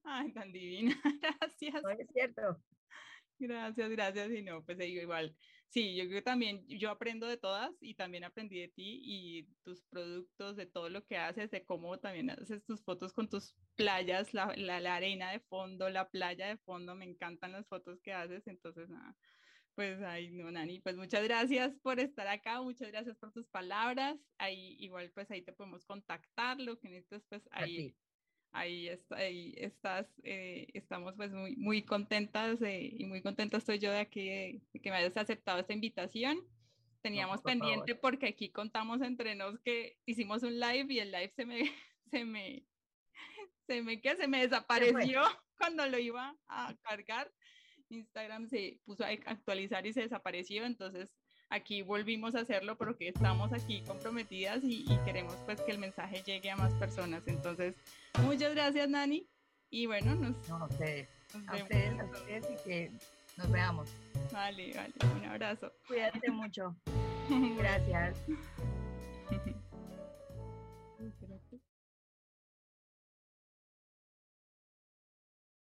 Ay, 0.04 0.32
tan 0.32 0.52
divina, 0.52 0.94
gracias. 1.40 1.82
No 1.82 1.90
es 1.90 2.08
cierto. 2.12 2.58
Gracias, 3.38 3.90
gracias. 3.90 4.30
Y 4.30 4.42
no, 4.42 4.62
pues 4.62 4.78
digo 4.78 5.02
igual, 5.02 5.36
Sí, 5.72 5.94
yo 5.96 6.04
creo 6.04 6.18
que 6.18 6.22
también 6.22 6.66
yo 6.68 6.90
aprendo 6.90 7.26
de 7.26 7.38
todas 7.38 7.72
y 7.80 7.94
también 7.94 8.24
aprendí 8.24 8.60
de 8.60 8.68
ti 8.68 9.00
y 9.02 9.44
tus 9.64 9.82
productos, 9.84 10.54
de 10.54 10.66
todo 10.66 10.90
lo 10.90 11.06
que 11.06 11.16
haces, 11.16 11.50
de 11.50 11.64
cómo 11.64 11.98
también 11.98 12.28
haces 12.28 12.62
tus 12.66 12.84
fotos 12.84 13.14
con 13.14 13.30
tus 13.30 13.56
playas, 13.74 14.34
la, 14.34 14.52
la, 14.54 14.94
arena 14.94 15.30
de 15.30 15.40
fondo, 15.40 15.88
la 15.88 16.10
playa 16.10 16.48
de 16.48 16.58
fondo, 16.58 16.94
me 16.94 17.06
encantan 17.06 17.52
las 17.52 17.66
fotos 17.68 18.02
que 18.02 18.12
haces, 18.12 18.46
entonces 18.48 18.90
nada, 18.90 19.16
pues 19.74 20.02
ahí 20.02 20.30
no, 20.30 20.50
Nani, 20.50 20.80
pues 20.80 20.98
muchas 20.98 21.24
gracias 21.24 21.74
por 21.82 22.00
estar 22.00 22.28
acá, 22.28 22.60
muchas 22.60 22.88
gracias 22.88 23.16
por 23.16 23.32
tus 23.32 23.48
palabras, 23.48 24.18
ahí 24.36 24.76
igual 24.78 25.10
pues 25.14 25.30
ahí 25.30 25.40
te 25.40 25.54
podemos 25.54 25.86
contactar, 25.86 26.60
lo 26.60 26.78
que 26.78 26.90
necesites 26.90 27.24
pues 27.30 27.48
ahí 27.50 27.96
ahí, 28.52 28.88
está, 28.88 29.16
ahí 29.16 29.54
estás, 29.56 30.06
eh, 30.22 30.68
estamos 30.74 31.14
pues 31.16 31.32
muy, 31.32 31.56
muy 31.56 31.82
contentas 31.82 32.58
y 32.62 33.04
muy 33.04 33.22
contenta 33.22 33.56
estoy 33.56 33.78
yo 33.78 33.92
de 33.92 34.08
que, 34.08 34.60
que 34.72 34.90
me 34.90 34.96
hayas 34.96 35.16
aceptado 35.16 35.60
esta 35.60 35.72
invitación. 35.72 36.38
Teníamos 37.00 37.42
pendiente 37.42 37.96
porque 37.96 38.28
aquí 38.28 38.50
contamos 38.50 39.02
entre 39.02 39.34
nos 39.34 39.58
que 39.60 39.98
hicimos 40.06 40.44
un 40.44 40.60
live 40.60 40.86
y 40.88 41.00
el 41.00 41.10
live 41.10 41.32
se 41.34 41.44
me, 41.44 41.58
se 42.10 42.24
me, 42.24 42.64
se 43.66 43.82
me, 43.82 44.00
¿qué? 44.00 44.16
Se 44.16 44.28
me 44.28 44.42
desapareció 44.42 45.22
cuando 45.58 45.86
lo 45.86 45.98
iba 45.98 46.36
a 46.46 46.74
cargar. 46.82 47.32
Instagram 47.88 48.48
se 48.48 48.80
puso 48.84 49.04
a 49.04 49.08
actualizar 49.08 49.86
y 49.86 49.92
se 49.92 50.02
desapareció, 50.02 50.64
entonces 50.64 51.10
aquí 51.52 51.82
volvimos 51.82 52.34
a 52.34 52.40
hacerlo 52.40 52.76
porque 52.76 53.08
estamos 53.08 53.52
aquí 53.52 53.82
comprometidas 53.86 54.60
y, 54.64 54.84
queremos 55.04 55.34
pues 55.44 55.60
que 55.60 55.72
el 55.72 55.78
mensaje 55.78 56.22
llegue 56.24 56.50
a 56.50 56.56
más 56.56 56.72
personas. 56.74 57.22
Entonces, 57.26 57.76
muchas 58.24 58.54
gracias 58.54 58.88
Nani 58.88 59.28
y 59.70 59.86
bueno, 59.86 60.14
nos... 60.14 60.48
No, 60.48 60.56
a 60.56 60.64
ustedes, 60.64 61.08
a 61.46 61.56
ustedes, 61.56 62.00
a 62.00 62.04
ustedes 62.04 62.48
y 62.50 62.68
que 62.68 62.92
nos 63.36 63.50
veamos. 63.50 63.90
Vale, 64.32 64.72
vale, 64.74 64.94
un 65.14 65.24
abrazo. 65.26 65.72
Cuídate 65.86 66.30
mucho. 66.30 66.74
Gracias. 67.58 68.16